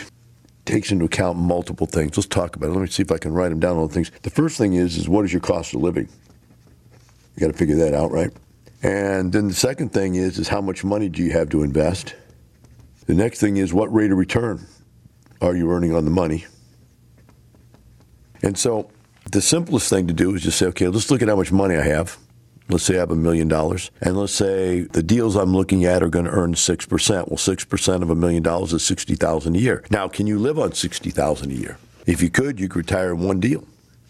takes 0.66 0.92
into 0.92 1.06
account 1.06 1.38
multiple 1.38 1.86
things. 1.86 2.16
Let's 2.16 2.28
talk 2.28 2.56
about 2.56 2.68
it. 2.68 2.72
Let 2.72 2.80
me 2.80 2.86
see 2.88 3.02
if 3.02 3.10
I 3.10 3.18
can 3.18 3.32
write 3.32 3.48
them 3.48 3.58
down 3.58 3.76
all 3.76 3.88
the 3.88 3.94
things. 3.94 4.12
The 4.22 4.30
first 4.30 4.58
thing 4.58 4.74
is 4.74 4.96
is 4.96 5.08
what 5.08 5.24
is 5.24 5.32
your 5.32 5.40
cost 5.40 5.74
of 5.74 5.80
living? 5.80 6.08
You 7.34 7.40
got 7.40 7.52
to 7.52 7.58
figure 7.58 7.76
that 7.76 7.94
out, 7.94 8.10
right? 8.10 8.30
And 8.82 9.32
then 9.32 9.48
the 9.48 9.54
second 9.54 9.92
thing 9.92 10.14
is 10.14 10.38
is 10.38 10.46
how 10.46 10.60
much 10.60 10.84
money 10.84 11.08
do 11.08 11.22
you 11.22 11.32
have 11.32 11.48
to 11.50 11.62
invest? 11.62 12.14
The 13.06 13.14
next 13.14 13.40
thing 13.40 13.56
is 13.56 13.72
what 13.72 13.92
rate 13.92 14.12
of 14.12 14.18
return 14.18 14.66
are 15.40 15.56
you 15.56 15.70
earning 15.70 15.94
on 15.94 16.04
the 16.04 16.10
money? 16.10 16.44
And 18.42 18.56
so 18.56 18.90
the 19.30 19.40
simplest 19.40 19.90
thing 19.90 20.06
to 20.06 20.14
do 20.14 20.34
is 20.34 20.42
just 20.42 20.58
say, 20.58 20.66
okay, 20.66 20.88
let's 20.88 21.10
look 21.10 21.22
at 21.22 21.28
how 21.28 21.36
much 21.36 21.52
money 21.52 21.76
I 21.76 21.82
have. 21.82 22.18
Let's 22.70 22.84
say 22.84 22.96
I 22.96 22.98
have 23.00 23.10
a 23.10 23.16
million 23.16 23.48
dollars, 23.48 23.90
and 24.02 24.14
let's 24.14 24.34
say 24.34 24.82
the 24.82 25.02
deals 25.02 25.36
I'm 25.36 25.54
looking 25.54 25.86
at 25.86 26.02
are 26.02 26.10
going 26.10 26.26
to 26.26 26.30
earn 26.30 26.54
six 26.54 26.84
percent. 26.84 27.28
Well, 27.28 27.38
six 27.38 27.64
percent 27.64 28.02
of 28.02 28.10
a 28.10 28.14
million 28.14 28.42
dollars 28.42 28.74
is 28.74 28.84
sixty 28.84 29.14
thousand 29.14 29.56
a 29.56 29.58
year. 29.58 29.84
Now, 29.90 30.06
can 30.06 30.26
you 30.26 30.38
live 30.38 30.58
on 30.58 30.74
sixty 30.74 31.08
thousand 31.08 31.50
a 31.52 31.54
year? 31.54 31.78
If 32.06 32.20
you 32.20 32.28
could, 32.28 32.60
you 32.60 32.68
could 32.68 32.76
retire 32.76 33.14
in 33.14 33.20
one 33.20 33.40
deal. 33.40 33.64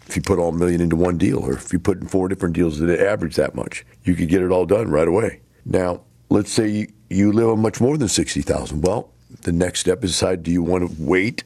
If 0.07 0.17
you 0.17 0.21
put 0.21 0.39
all 0.39 0.49
a 0.49 0.57
million 0.57 0.81
into 0.81 0.97
one 0.97 1.17
deal, 1.17 1.39
or 1.39 1.53
if 1.53 1.71
you 1.71 1.79
put 1.79 2.01
in 2.01 2.07
four 2.07 2.27
different 2.27 2.53
deals 2.53 2.79
that 2.79 2.99
average 2.99 3.35
that 3.37 3.55
much, 3.55 3.85
you 4.03 4.13
could 4.13 4.27
get 4.27 4.41
it 4.41 4.51
all 4.51 4.65
done 4.65 4.89
right 4.89 5.07
away. 5.07 5.39
Now, 5.63 6.01
let's 6.29 6.51
say 6.51 6.87
you, 7.09 7.31
live 7.31 7.47
on 7.47 7.61
much 7.61 7.79
more 7.79 7.97
than 7.97 8.09
sixty 8.09 8.41
thousand. 8.41 8.81
Well, 8.81 9.09
the 9.43 9.53
next 9.53 9.79
step 9.79 10.03
is 10.03 10.11
decide: 10.11 10.43
do 10.43 10.51
you 10.51 10.63
want 10.63 10.85
to 10.85 10.93
wait 11.01 11.45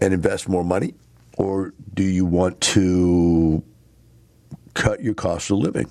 and 0.00 0.12
invest 0.12 0.48
more 0.48 0.64
money, 0.64 0.94
or 1.36 1.72
do 1.94 2.02
you 2.02 2.24
want 2.24 2.60
to 2.60 3.62
cut 4.74 5.02
your 5.02 5.14
cost 5.14 5.50
of 5.50 5.58
living? 5.58 5.90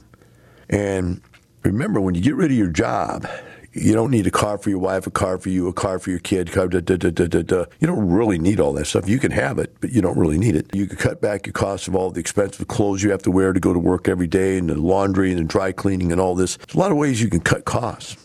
And 0.69 1.21
remember, 1.63 2.01
when 2.01 2.15
you 2.15 2.21
get 2.21 2.35
rid 2.35 2.51
of 2.51 2.57
your 2.57 2.69
job, 2.69 3.27
you 3.75 3.93
don't 3.93 4.09
need 4.09 4.25
a 4.25 4.31
car 4.31 4.57
for 4.57 4.69
your 4.69 4.79
wife, 4.79 5.05
a 5.05 5.11
car 5.11 5.37
for 5.37 5.49
you, 5.49 5.67
a 5.67 5.73
car 5.73 5.99
for 5.99 6.09
your 6.09 6.19
kid. 6.19 6.51
Car, 6.51 6.67
da, 6.67 6.79
da, 6.79 6.95
da, 6.95 7.65
you 7.79 7.87
don't 7.87 8.09
really 8.09 8.39
need 8.39 8.59
all 8.59 8.71
that 8.73 8.85
stuff. 8.85 9.09
You 9.09 9.19
can 9.19 9.31
have 9.31 9.59
it, 9.59 9.75
but 9.81 9.91
you 9.91 10.01
don't 10.01 10.17
really 10.17 10.37
need 10.37 10.55
it. 10.55 10.73
You 10.73 10.87
can 10.87 10.95
cut 10.97 11.21
back 11.21 11.45
your 11.45 11.53
costs 11.53 11.87
of 11.87 11.95
all 11.95 12.09
the 12.09 12.21
expensive 12.21 12.67
clothes 12.67 13.03
you 13.03 13.11
have 13.11 13.21
to 13.23 13.31
wear 13.31 13.51
to 13.51 13.59
go 13.59 13.73
to 13.73 13.79
work 13.79 14.07
every 14.07 14.27
day, 14.27 14.57
and 14.57 14.69
the 14.69 14.75
laundry 14.75 15.29
and 15.29 15.39
the 15.39 15.43
dry 15.43 15.73
cleaning 15.73 16.11
and 16.13 16.21
all 16.21 16.35
this. 16.35 16.55
There's 16.55 16.75
a 16.75 16.79
lot 16.79 16.91
of 16.91 16.97
ways 16.97 17.21
you 17.21 17.29
can 17.29 17.41
cut 17.41 17.65
costs 17.65 18.15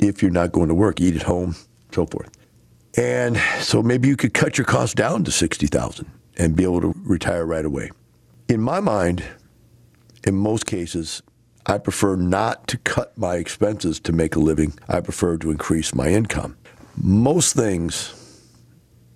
if 0.00 0.20
you're 0.20 0.32
not 0.32 0.50
going 0.50 0.68
to 0.68 0.74
work, 0.74 1.00
eat 1.00 1.14
at 1.14 1.22
home, 1.22 1.54
so 1.92 2.04
forth. 2.06 2.30
And 2.96 3.36
so 3.60 3.82
maybe 3.82 4.08
you 4.08 4.16
could 4.16 4.34
cut 4.34 4.58
your 4.58 4.64
costs 4.64 4.94
down 4.94 5.22
to 5.24 5.30
sixty 5.30 5.68
thousand 5.68 6.10
and 6.38 6.56
be 6.56 6.62
able 6.62 6.80
to 6.80 6.94
retire 7.04 7.44
right 7.44 7.64
away. 7.64 7.90
In 8.48 8.62
my 8.62 8.80
mind, 8.80 9.24
in 10.24 10.34
most 10.34 10.66
cases, 10.66 11.22
I 11.66 11.78
prefer 11.78 12.16
not 12.16 12.66
to 12.68 12.78
cut 12.78 13.16
my 13.18 13.34
expenses 13.34 14.00
to 14.00 14.12
make 14.12 14.36
a 14.36 14.38
living. 14.38 14.72
I 14.88 15.00
prefer 15.00 15.36
to 15.38 15.50
increase 15.50 15.94
my 15.94 16.08
income. 16.08 16.56
Most 16.96 17.54
things 17.54 18.14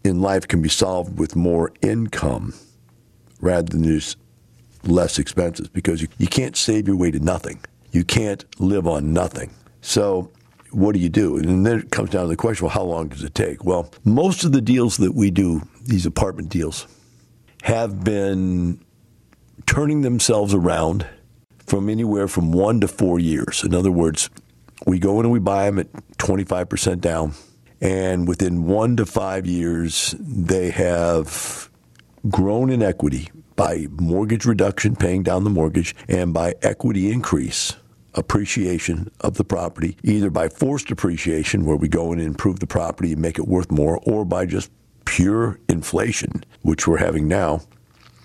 in 0.05 0.21
life 0.21 0.47
can 0.49 0.61
be 0.61 0.69
solved 0.69 1.19
with 1.19 1.35
more 1.37 1.73
income 1.81 2.55
rather 3.41 3.71
than 3.71 3.85
just 3.85 4.19
less 4.85 5.19
expenses 5.19 5.69
because 5.69 6.03
you, 6.03 6.09
you 6.19 6.27
can't 6.27 6.57
save 6.57 6.87
your 6.87 6.97
way 6.97 7.11
to 7.11 7.21
nothing. 7.21 7.61
You 7.93 8.05
can't 8.05 8.45
live 8.61 8.87
on 8.87 9.13
nothing. 9.13 9.51
So 9.81 10.31
what 10.71 10.95
do 10.95 11.01
you 11.01 11.09
do? 11.09 11.37
And 11.37 11.65
then 11.65 11.81
it 11.81 11.91
comes 11.91 12.11
down 12.11 12.23
to 12.23 12.29
the 12.29 12.37
question, 12.37 12.67
well, 12.67 12.75
how 12.75 12.83
long 12.83 13.09
does 13.09 13.23
it 13.23 13.35
take? 13.35 13.65
Well, 13.65 13.91
most 14.05 14.45
of 14.45 14.53
the 14.53 14.61
deals 14.61 14.97
that 14.99 15.15
we 15.15 15.31
do 15.31 15.63
these 15.85 16.07
apartment 16.07 16.49
deals, 16.49 16.87
have 17.63 18.05
been 18.05 18.81
turning 19.67 20.03
themselves 20.03 20.53
around 20.53 21.07
from 21.67 21.89
anywhere 21.89 22.29
from 22.29 22.53
one 22.53 22.81
to 22.81 22.89
four 22.89 23.19
years. 23.19 23.63
In 23.65 23.75
other 23.75 23.91
words, 23.91 24.29
we 24.87 24.99
go 24.99 25.21
in 25.21 25.27
and 25.27 25.33
we 25.33 25.39
buy 25.39 25.67
them 25.67 25.79
at 25.79 25.93
25% 26.19 27.01
down, 27.01 27.35
and 27.81 28.27
within 28.29 28.67
one 28.67 28.97
to 28.97 29.07
five 29.07 29.47
years, 29.47 30.15
they 30.19 30.71
have 30.71 31.71
grown 32.29 32.69
in 32.71 32.83
equity 32.83 33.31
by 33.55 33.87
mortgage 33.93 34.45
reduction, 34.45 34.97
paying 34.97 35.23
down 35.23 35.45
the 35.45 35.51
mortgage, 35.51 35.95
and 36.09 36.35
by 36.35 36.55
equity 36.63 37.13
increase 37.13 37.75
appreciation 38.15 39.11
of 39.21 39.35
the 39.35 39.45
property, 39.45 39.97
either 40.03 40.31
by 40.31 40.49
forced 40.49 40.91
appreciation, 40.91 41.65
where 41.65 41.77
we 41.77 41.89
go 41.89 42.13
in 42.13 42.19
and 42.19 42.29
improve 42.29 42.61
the 42.61 42.67
property 42.67 43.13
and 43.13 43.23
make 43.23 43.39
it 43.39 43.47
worth 43.47 43.71
more, 43.71 44.01
or 44.05 44.25
by 44.25 44.45
just 44.45 44.71
pure 45.13 45.61
inflation, 45.69 46.43
which 46.63 46.89
we're 46.89 46.97
having 46.97 47.29
now, 47.29 47.61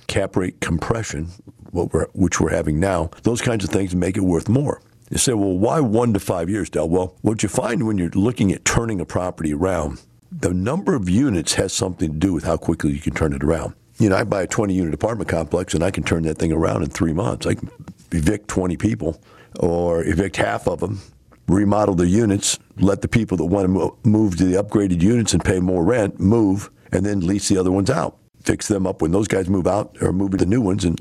cap 0.07 0.37
rate 0.37 0.61
compression, 0.61 1.27
we're, 1.73 2.07
which 2.13 2.39
we're 2.39 2.49
having 2.49 2.79
now. 2.79 3.09
Those 3.23 3.41
kinds 3.41 3.65
of 3.65 3.71
things 3.71 3.93
make 3.93 4.15
it 4.15 4.21
worth 4.21 4.47
more. 4.47 4.81
You 5.09 5.17
say, 5.17 5.33
well, 5.33 5.57
why 5.57 5.81
one 5.81 6.13
to 6.13 6.19
five 6.21 6.49
years, 6.49 6.69
Del? 6.69 6.87
Well, 6.87 7.13
what 7.23 7.43
you 7.43 7.49
find 7.49 7.85
when 7.85 7.97
you're 7.97 8.09
looking 8.11 8.53
at 8.53 8.63
turning 8.63 9.01
a 9.01 9.05
property 9.05 9.53
around, 9.53 10.01
the 10.31 10.53
number 10.53 10.95
of 10.95 11.09
units 11.09 11.55
has 11.55 11.73
something 11.73 12.13
to 12.13 12.17
do 12.17 12.31
with 12.31 12.45
how 12.45 12.55
quickly 12.55 12.93
you 12.93 13.01
can 13.01 13.13
turn 13.13 13.33
it 13.33 13.43
around. 13.43 13.73
You 13.99 14.07
know, 14.07 14.15
I 14.15 14.23
buy 14.23 14.43
a 14.43 14.47
20 14.47 14.73
unit 14.73 14.93
apartment 14.93 15.29
complex 15.29 15.73
and 15.73 15.83
I 15.83 15.91
can 15.91 16.03
turn 16.03 16.23
that 16.23 16.37
thing 16.37 16.53
around 16.53 16.83
in 16.83 16.89
three 16.89 17.13
months. 17.13 17.45
I 17.45 17.55
can 17.55 17.69
evict 18.13 18.47
20 18.47 18.77
people 18.77 19.21
or 19.59 20.05
evict 20.05 20.37
half 20.37 20.69
of 20.69 20.79
them, 20.79 21.01
remodel 21.49 21.95
the 21.95 22.07
units, 22.07 22.59
let 22.77 23.01
the 23.01 23.09
people 23.09 23.35
that 23.37 23.45
want 23.45 23.67
to 23.67 24.09
move 24.09 24.37
to 24.37 24.45
the 24.45 24.61
upgraded 24.61 25.01
units 25.01 25.33
and 25.33 25.43
pay 25.43 25.59
more 25.59 25.83
rent 25.83 26.17
move, 26.17 26.69
and 26.91 27.05
then 27.05 27.25
lease 27.25 27.49
the 27.49 27.57
other 27.57 27.71
ones 27.71 27.89
out. 27.89 28.17
Fix 28.43 28.67
them 28.67 28.87
up 28.87 29.01
when 29.01 29.11
those 29.11 29.27
guys 29.27 29.49
move 29.49 29.67
out 29.67 29.97
or 30.01 30.13
move 30.13 30.31
to 30.31 30.37
the 30.37 30.45
new 30.45 30.61
ones 30.61 30.85
and 30.85 30.99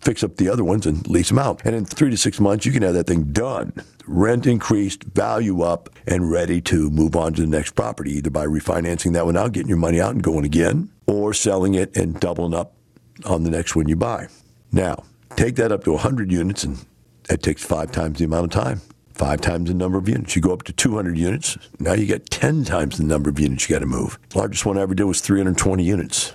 fix 0.00 0.22
up 0.22 0.36
the 0.36 0.48
other 0.48 0.62
ones 0.62 0.86
and 0.86 1.06
lease 1.08 1.28
them 1.28 1.38
out. 1.38 1.60
And 1.64 1.74
in 1.74 1.84
three 1.84 2.10
to 2.10 2.16
six 2.16 2.38
months, 2.38 2.64
you 2.64 2.72
can 2.72 2.82
have 2.82 2.94
that 2.94 3.08
thing 3.08 3.24
done. 3.32 3.72
Rent 4.06 4.46
increased, 4.46 5.02
value 5.02 5.62
up, 5.62 5.90
and 6.06 6.30
ready 6.30 6.60
to 6.62 6.90
move 6.90 7.16
on 7.16 7.34
to 7.34 7.40
the 7.40 7.48
next 7.48 7.72
property, 7.72 8.12
either 8.12 8.30
by 8.30 8.46
refinancing 8.46 9.14
that 9.14 9.26
one 9.26 9.36
out, 9.36 9.52
getting 9.52 9.68
your 9.68 9.78
money 9.78 10.00
out 10.00 10.12
and 10.12 10.22
going 10.22 10.44
again, 10.44 10.90
or 11.08 11.34
selling 11.34 11.74
it 11.74 11.96
and 11.96 12.20
doubling 12.20 12.54
up 12.54 12.74
on 13.24 13.42
the 13.42 13.50
next 13.50 13.74
one 13.74 13.88
you 13.88 13.96
buy. 13.96 14.28
Now, 14.70 15.02
take 15.34 15.56
that 15.56 15.72
up 15.72 15.82
to 15.84 15.92
100 15.92 16.30
units 16.30 16.62
and 16.62 16.84
that 17.24 17.42
takes 17.42 17.64
five 17.64 17.90
times 17.90 18.18
the 18.18 18.24
amount 18.24 18.44
of 18.44 18.50
time, 18.50 18.80
five 19.16 19.40
times 19.40 19.68
the 19.68 19.74
number 19.74 19.98
of 19.98 20.08
units. 20.08 20.36
You 20.36 20.42
go 20.42 20.52
up 20.52 20.62
to 20.64 20.72
200 20.72 21.16
units, 21.16 21.56
now 21.78 21.94
you 21.94 22.06
get 22.06 22.30
10 22.30 22.64
times 22.64 22.98
the 22.98 23.04
number 23.04 23.30
of 23.30 23.40
units 23.40 23.68
you 23.68 23.74
got 23.74 23.80
to 23.80 23.86
move. 23.86 24.18
The 24.30 24.38
largest 24.38 24.66
one 24.66 24.76
I 24.76 24.82
ever 24.82 24.94
did 24.94 25.04
was 25.04 25.20
320 25.20 25.82
units. 25.82 26.34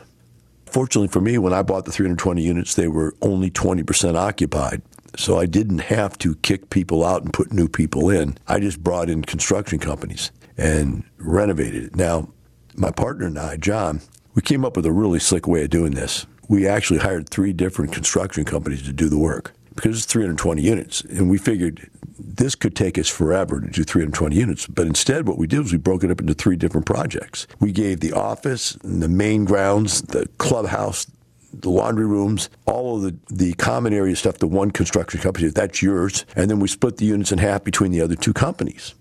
Fortunately 0.66 1.08
for 1.08 1.22
me, 1.22 1.38
when 1.38 1.54
I 1.54 1.62
bought 1.62 1.86
the 1.86 1.92
320 1.92 2.42
units, 2.42 2.76
they 2.76 2.88
were 2.88 3.14
only 3.22 3.52
20% 3.52 4.16
occupied. 4.16 4.82
So 5.18 5.38
I 5.38 5.46
didn't 5.46 5.80
have 5.80 6.18
to 6.20 6.36
kick 6.36 6.70
people 6.70 7.06
out 7.06 7.22
and 7.22 7.34
put 7.34 7.52
new 7.52 7.68
people 7.68 8.10
in. 8.10 8.38
I 8.48 8.60
just 8.60 8.82
brought 8.82 9.10
in 9.10 9.24
construction 9.24 9.78
companies 9.78 10.32
and 10.58 11.04
renovated 11.18 11.84
it. 11.84 11.96
Now, 11.96 12.30
my 12.76 12.92
partner 12.92 13.28
and 13.28 13.38
I, 13.38 13.58
John, 13.58 14.02
we 14.34 14.42
came 14.42 14.64
up 14.64 14.78
with 14.78 14.86
a 14.86 14.92
really 14.92 15.20
slick 15.20 15.48
way 15.48 15.64
of 15.64 15.70
doing 15.70 15.92
this. 15.92 16.26
We 16.48 16.66
actually 16.68 17.00
hired 17.00 17.30
three 17.30 17.52
different 17.52 17.92
construction 17.92 18.46
companies 18.46 18.82
to 18.84 18.94
do 18.94 19.10
the 19.10 19.18
work 19.18 19.54
because 19.76 19.98
it's 19.98 20.06
320 20.06 20.62
units. 20.62 21.02
And 21.02 21.30
we 21.30 21.38
figured 21.38 21.90
this 22.20 22.56
could 22.56 22.76
take 22.76 22.98
us 22.98 23.08
forever 23.08 23.60
to 23.60 23.68
do 23.68 23.84
320 23.84 24.36
units. 24.36 24.68
But 24.68 24.88
instead, 24.88 25.28
what 25.28 25.38
we 25.38 25.48
did 25.48 25.60
was 25.60 25.72
we 25.72 25.78
broke 25.78 26.04
it 26.04 26.12
up 26.12 26.22
into 26.22 26.34
three 26.34 26.56
different 26.56 26.86
projects. 26.86 27.48
We 27.60 27.72
gave 27.72 28.00
the 28.00 28.14
office, 28.14 28.78
the 28.84 29.08
main 29.08 29.46
grounds, 29.46 30.02
the 30.04 30.28
clubhouse, 30.38 31.08
the 31.54 31.70
laundry 31.70 32.06
rooms, 32.06 32.50
all 32.66 32.98
of 32.98 33.02
the, 33.02 33.16
the 33.34 33.54
common 33.54 33.94
area 33.94 34.16
stuff 34.16 34.38
to 34.38 34.48
one 34.48 34.72
construction 34.72 35.20
company. 35.20 35.48
That's 35.50 35.82
yours. 35.82 36.26
And 36.36 36.50
then 36.50 36.60
we 36.60 36.68
split 36.68 36.98
the 36.98 37.06
units 37.06 37.32
in 37.32 37.40
half 37.40 37.64
between 37.64 37.92
the 37.92 38.02
other 38.02 38.16
two 38.16 38.34
companies. 38.34 38.94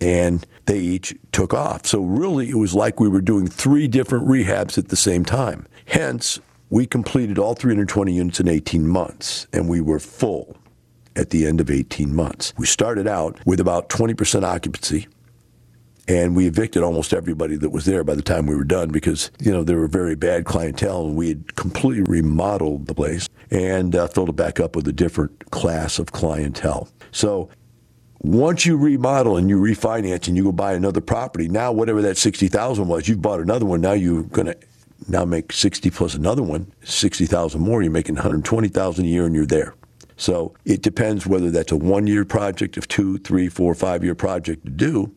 And 0.00 0.46
they 0.66 0.78
each 0.78 1.14
took 1.32 1.54
off. 1.54 1.86
So 1.86 2.02
really, 2.02 2.50
it 2.50 2.56
was 2.56 2.74
like 2.74 3.00
we 3.00 3.08
were 3.08 3.22
doing 3.22 3.46
three 3.46 3.88
different 3.88 4.26
rehabs 4.26 4.76
at 4.76 4.88
the 4.88 4.96
same 4.96 5.24
time. 5.24 5.66
Hence, 5.86 6.38
we 6.70 6.86
completed 6.86 7.38
all 7.38 7.54
320 7.54 8.12
units 8.12 8.40
in 8.40 8.48
18 8.48 8.86
months, 8.86 9.46
and 9.52 9.68
we 9.68 9.80
were 9.80 10.00
full 10.00 10.56
at 11.14 11.30
the 11.30 11.46
end 11.46 11.60
of 11.60 11.70
18 11.70 12.14
months. 12.14 12.52
We 12.58 12.66
started 12.66 13.06
out 13.06 13.38
with 13.46 13.60
about 13.60 13.88
20% 13.88 14.42
occupancy, 14.42 15.06
and 16.08 16.36
we 16.36 16.46
evicted 16.46 16.82
almost 16.82 17.12
everybody 17.12 17.56
that 17.56 17.70
was 17.70 17.84
there 17.84 18.04
by 18.04 18.14
the 18.14 18.22
time 18.22 18.46
we 18.46 18.54
were 18.54 18.64
done 18.64 18.90
because 18.90 19.30
you 19.40 19.52
know 19.52 19.64
they 19.64 19.74
were 19.74 19.88
very 19.88 20.16
bad 20.16 20.44
clientele, 20.44 21.06
and 21.06 21.16
we 21.16 21.28
had 21.28 21.54
completely 21.56 22.02
remodeled 22.02 22.86
the 22.86 22.94
place 22.94 23.28
and 23.50 23.94
uh, 23.94 24.06
filled 24.08 24.28
it 24.28 24.36
back 24.36 24.60
up 24.60 24.76
with 24.76 24.86
a 24.88 24.92
different 24.92 25.50
class 25.50 25.98
of 25.98 26.12
clientele. 26.12 26.88
So 27.12 27.48
once 28.20 28.66
you 28.66 28.76
remodel 28.76 29.36
and 29.36 29.48
you 29.48 29.58
refinance 29.60 30.26
and 30.26 30.36
you 30.36 30.44
go 30.44 30.52
buy 30.52 30.74
another 30.74 31.00
property, 31.00 31.48
now 31.48 31.70
whatever 31.72 32.02
that 32.02 32.16
sixty 32.16 32.48
thousand 32.48 32.88
was, 32.88 33.08
you've 33.08 33.22
bought 33.22 33.40
another 33.40 33.66
one. 33.66 33.80
Now 33.80 33.92
you're 33.92 34.24
going 34.24 34.46
to 34.46 34.56
now 35.08 35.24
make 35.24 35.52
60 35.52 35.90
plus 35.90 36.14
another 36.14 36.42
one, 36.42 36.72
60,000 36.84 37.60
more, 37.60 37.82
you're 37.82 37.90
making 37.92 38.14
120,000 38.14 39.04
a 39.04 39.08
year 39.08 39.26
and 39.26 39.34
you're 39.34 39.46
there. 39.46 39.74
So 40.16 40.54
it 40.64 40.82
depends 40.82 41.26
whether 41.26 41.50
that's 41.50 41.72
a 41.72 41.76
one 41.76 42.06
year 42.06 42.24
project, 42.24 42.76
of 42.76 42.88
two, 42.88 43.18
three, 43.18 43.48
four, 43.48 43.74
five 43.74 44.02
year 44.02 44.14
project 44.14 44.64
to 44.64 44.70
do. 44.70 45.12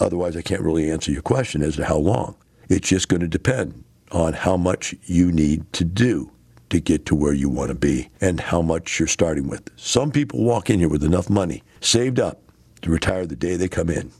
Otherwise, 0.00 0.36
I 0.36 0.42
can't 0.42 0.62
really 0.62 0.90
answer 0.90 1.10
your 1.10 1.22
question 1.22 1.62
as 1.62 1.76
to 1.76 1.84
how 1.84 1.96
long. 1.96 2.36
It's 2.68 2.88
just 2.88 3.08
going 3.08 3.20
to 3.20 3.28
depend 3.28 3.84
on 4.12 4.32
how 4.32 4.56
much 4.56 4.94
you 5.04 5.32
need 5.32 5.72
to 5.74 5.84
do 5.84 6.30
to 6.70 6.80
get 6.80 7.06
to 7.06 7.14
where 7.14 7.32
you 7.32 7.48
want 7.48 7.68
to 7.68 7.74
be 7.74 8.08
and 8.20 8.40
how 8.40 8.62
much 8.62 8.98
you're 8.98 9.08
starting 9.08 9.48
with. 9.48 9.68
Some 9.76 10.10
people 10.10 10.42
walk 10.42 10.70
in 10.70 10.78
here 10.78 10.88
with 10.88 11.04
enough 11.04 11.28
money 11.28 11.62
saved 11.80 12.18
up 12.18 12.40
to 12.82 12.90
retire 12.90 13.26
the 13.26 13.36
day 13.36 13.56
they 13.56 13.68
come 13.68 13.90
in. 13.90 14.10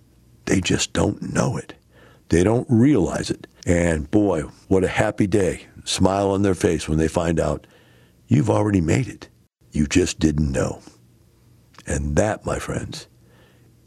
They 0.46 0.61
just 0.61 0.92
don't 0.92 1.35
know 1.35 1.57
it. 1.57 1.74
They 2.29 2.44
don't 2.44 2.66
realize 2.68 3.31
it. 3.31 3.46
And 3.66 4.11
boy, 4.11 4.42
what 4.68 4.85
a 4.85 4.88
happy 4.88 5.27
day. 5.27 5.66
Smile 5.85 6.31
on 6.31 6.42
their 6.42 6.55
face 6.55 6.88
when 6.88 6.98
they 6.98 7.09
find 7.09 7.40
out 7.40 7.66
you've 8.29 8.50
already 8.50 8.81
made 8.81 9.09
it. 9.09 9.29
You 9.72 9.87
just 9.87 10.18
didn't 10.18 10.53
know. 10.53 10.81
And 11.87 12.16
that, 12.16 12.44
my 12.44 12.59
friends, 12.59 13.09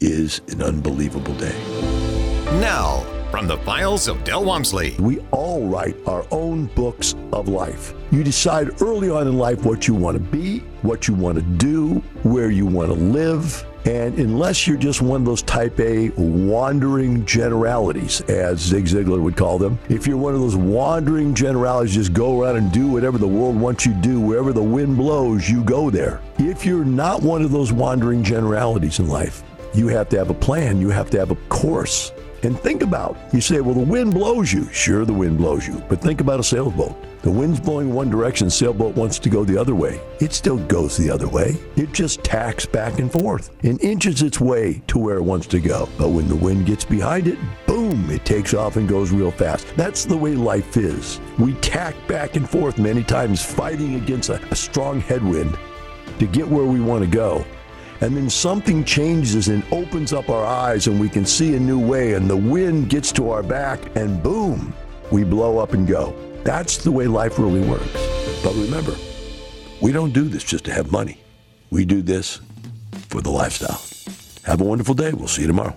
is 0.00 0.40
an 0.48 0.62
unbelievable 0.62 1.34
day. 1.34 1.56
Now, 2.60 3.04
from 3.30 3.46
the 3.46 3.58
files 3.58 4.08
of 4.08 4.24
Del 4.24 4.44
Walmsley. 4.44 4.96
We 4.98 5.20
all 5.30 5.66
write 5.66 5.96
our 6.06 6.26
own 6.30 6.66
books 6.66 7.14
of 7.32 7.48
life. 7.48 7.92
You 8.10 8.24
decide 8.24 8.80
early 8.80 9.10
on 9.10 9.26
in 9.26 9.36
life 9.36 9.64
what 9.64 9.86
you 9.86 9.94
want 9.94 10.16
to 10.16 10.22
be, 10.22 10.60
what 10.82 11.08
you 11.08 11.14
want 11.14 11.36
to 11.36 11.42
do, 11.42 11.96
where 12.22 12.50
you 12.50 12.64
want 12.64 12.88
to 12.88 12.94
live, 12.94 13.64
and 13.84 14.18
unless 14.18 14.66
you're 14.66 14.76
just 14.76 15.00
one 15.00 15.22
of 15.22 15.26
those 15.26 15.42
type 15.42 15.78
A 15.80 16.10
wandering 16.10 17.24
generalities, 17.24 18.20
as 18.22 18.60
Zig 18.60 18.84
Ziglar 18.84 19.22
would 19.22 19.36
call 19.36 19.58
them, 19.58 19.78
if 19.88 20.06
you're 20.06 20.16
one 20.16 20.34
of 20.34 20.40
those 20.40 20.56
wandering 20.56 21.34
generalities, 21.34 21.94
just 21.94 22.12
go 22.12 22.40
around 22.40 22.56
and 22.56 22.72
do 22.72 22.88
whatever 22.88 23.18
the 23.18 23.28
world 23.28 23.58
wants 23.58 23.86
you 23.86 23.94
to 23.94 24.00
do, 24.00 24.20
wherever 24.20 24.52
the 24.52 24.62
wind 24.62 24.96
blows, 24.96 25.48
you 25.48 25.62
go 25.64 25.90
there. 25.90 26.20
If 26.38 26.66
you're 26.66 26.84
not 26.84 27.22
one 27.22 27.42
of 27.42 27.50
those 27.50 27.72
wandering 27.72 28.22
generalities 28.22 28.98
in 28.98 29.08
life, 29.08 29.42
you 29.74 29.88
have 29.88 30.08
to 30.10 30.18
have 30.18 30.30
a 30.30 30.34
plan, 30.34 30.80
you 30.80 30.90
have 30.90 31.10
to 31.10 31.18
have 31.18 31.30
a 31.30 31.36
course. 31.48 32.12
And 32.42 32.58
think 32.58 32.82
about, 32.82 33.16
you 33.32 33.40
say, 33.40 33.60
well, 33.60 33.74
the 33.74 33.80
wind 33.80 34.14
blows 34.14 34.52
you. 34.52 34.70
Sure, 34.72 35.04
the 35.04 35.12
wind 35.12 35.38
blows 35.38 35.66
you, 35.66 35.82
but 35.88 36.00
think 36.00 36.20
about 36.20 36.40
a 36.40 36.44
sailboat. 36.44 36.94
The 37.22 37.30
wind's 37.30 37.58
blowing 37.58 37.92
one 37.92 38.10
direction, 38.10 38.48
sailboat 38.48 38.94
wants 38.94 39.18
to 39.18 39.28
go 39.28 39.44
the 39.44 39.58
other 39.58 39.74
way. 39.74 40.00
It 40.20 40.32
still 40.32 40.58
goes 40.66 40.96
the 40.96 41.10
other 41.10 41.28
way. 41.28 41.56
It 41.74 41.92
just 41.92 42.22
tacks 42.22 42.64
back 42.64 43.00
and 43.00 43.10
forth 43.10 43.50
and 43.64 43.82
inches 43.82 44.22
its 44.22 44.40
way 44.40 44.82
to 44.86 44.98
where 44.98 45.16
it 45.16 45.24
wants 45.24 45.48
to 45.48 45.58
go. 45.58 45.88
But 45.98 46.10
when 46.10 46.28
the 46.28 46.36
wind 46.36 46.66
gets 46.66 46.84
behind 46.84 47.26
it, 47.26 47.38
boom, 47.66 48.08
it 48.08 48.24
takes 48.24 48.54
off 48.54 48.76
and 48.76 48.88
goes 48.88 49.10
real 49.10 49.32
fast. 49.32 49.66
That's 49.76 50.04
the 50.04 50.16
way 50.16 50.36
life 50.36 50.76
is. 50.76 51.20
We 51.40 51.54
tack 51.54 51.96
back 52.06 52.36
and 52.36 52.48
forth 52.48 52.78
many 52.78 53.02
times, 53.02 53.44
fighting 53.44 53.96
against 53.96 54.28
a, 54.28 54.40
a 54.52 54.54
strong 54.54 55.00
headwind 55.00 55.58
to 56.20 56.26
get 56.26 56.46
where 56.46 56.64
we 56.64 56.80
want 56.80 57.02
to 57.02 57.10
go. 57.10 57.44
And 58.00 58.16
then 58.16 58.30
something 58.30 58.84
changes 58.84 59.48
and 59.48 59.64
opens 59.72 60.12
up 60.12 60.28
our 60.28 60.44
eyes, 60.44 60.86
and 60.86 61.00
we 61.00 61.08
can 61.08 61.26
see 61.26 61.54
a 61.54 61.60
new 61.60 61.80
way, 61.84 62.14
and 62.14 62.30
the 62.30 62.36
wind 62.36 62.90
gets 62.90 63.10
to 63.12 63.30
our 63.30 63.42
back, 63.42 63.80
and 63.96 64.22
boom, 64.22 64.72
we 65.10 65.24
blow 65.24 65.58
up 65.58 65.72
and 65.72 65.86
go. 65.86 66.14
That's 66.44 66.78
the 66.78 66.92
way 66.92 67.06
life 67.06 67.38
really 67.38 67.60
works. 67.68 67.92
But 68.44 68.54
remember, 68.54 68.94
we 69.80 69.90
don't 69.90 70.12
do 70.12 70.28
this 70.28 70.44
just 70.44 70.64
to 70.66 70.72
have 70.72 70.92
money. 70.92 71.18
We 71.70 71.84
do 71.84 72.02
this 72.02 72.40
for 73.08 73.20
the 73.20 73.30
lifestyle. 73.30 73.80
Have 74.44 74.60
a 74.60 74.64
wonderful 74.64 74.94
day. 74.94 75.12
We'll 75.12 75.28
see 75.28 75.42
you 75.42 75.48
tomorrow. 75.48 75.76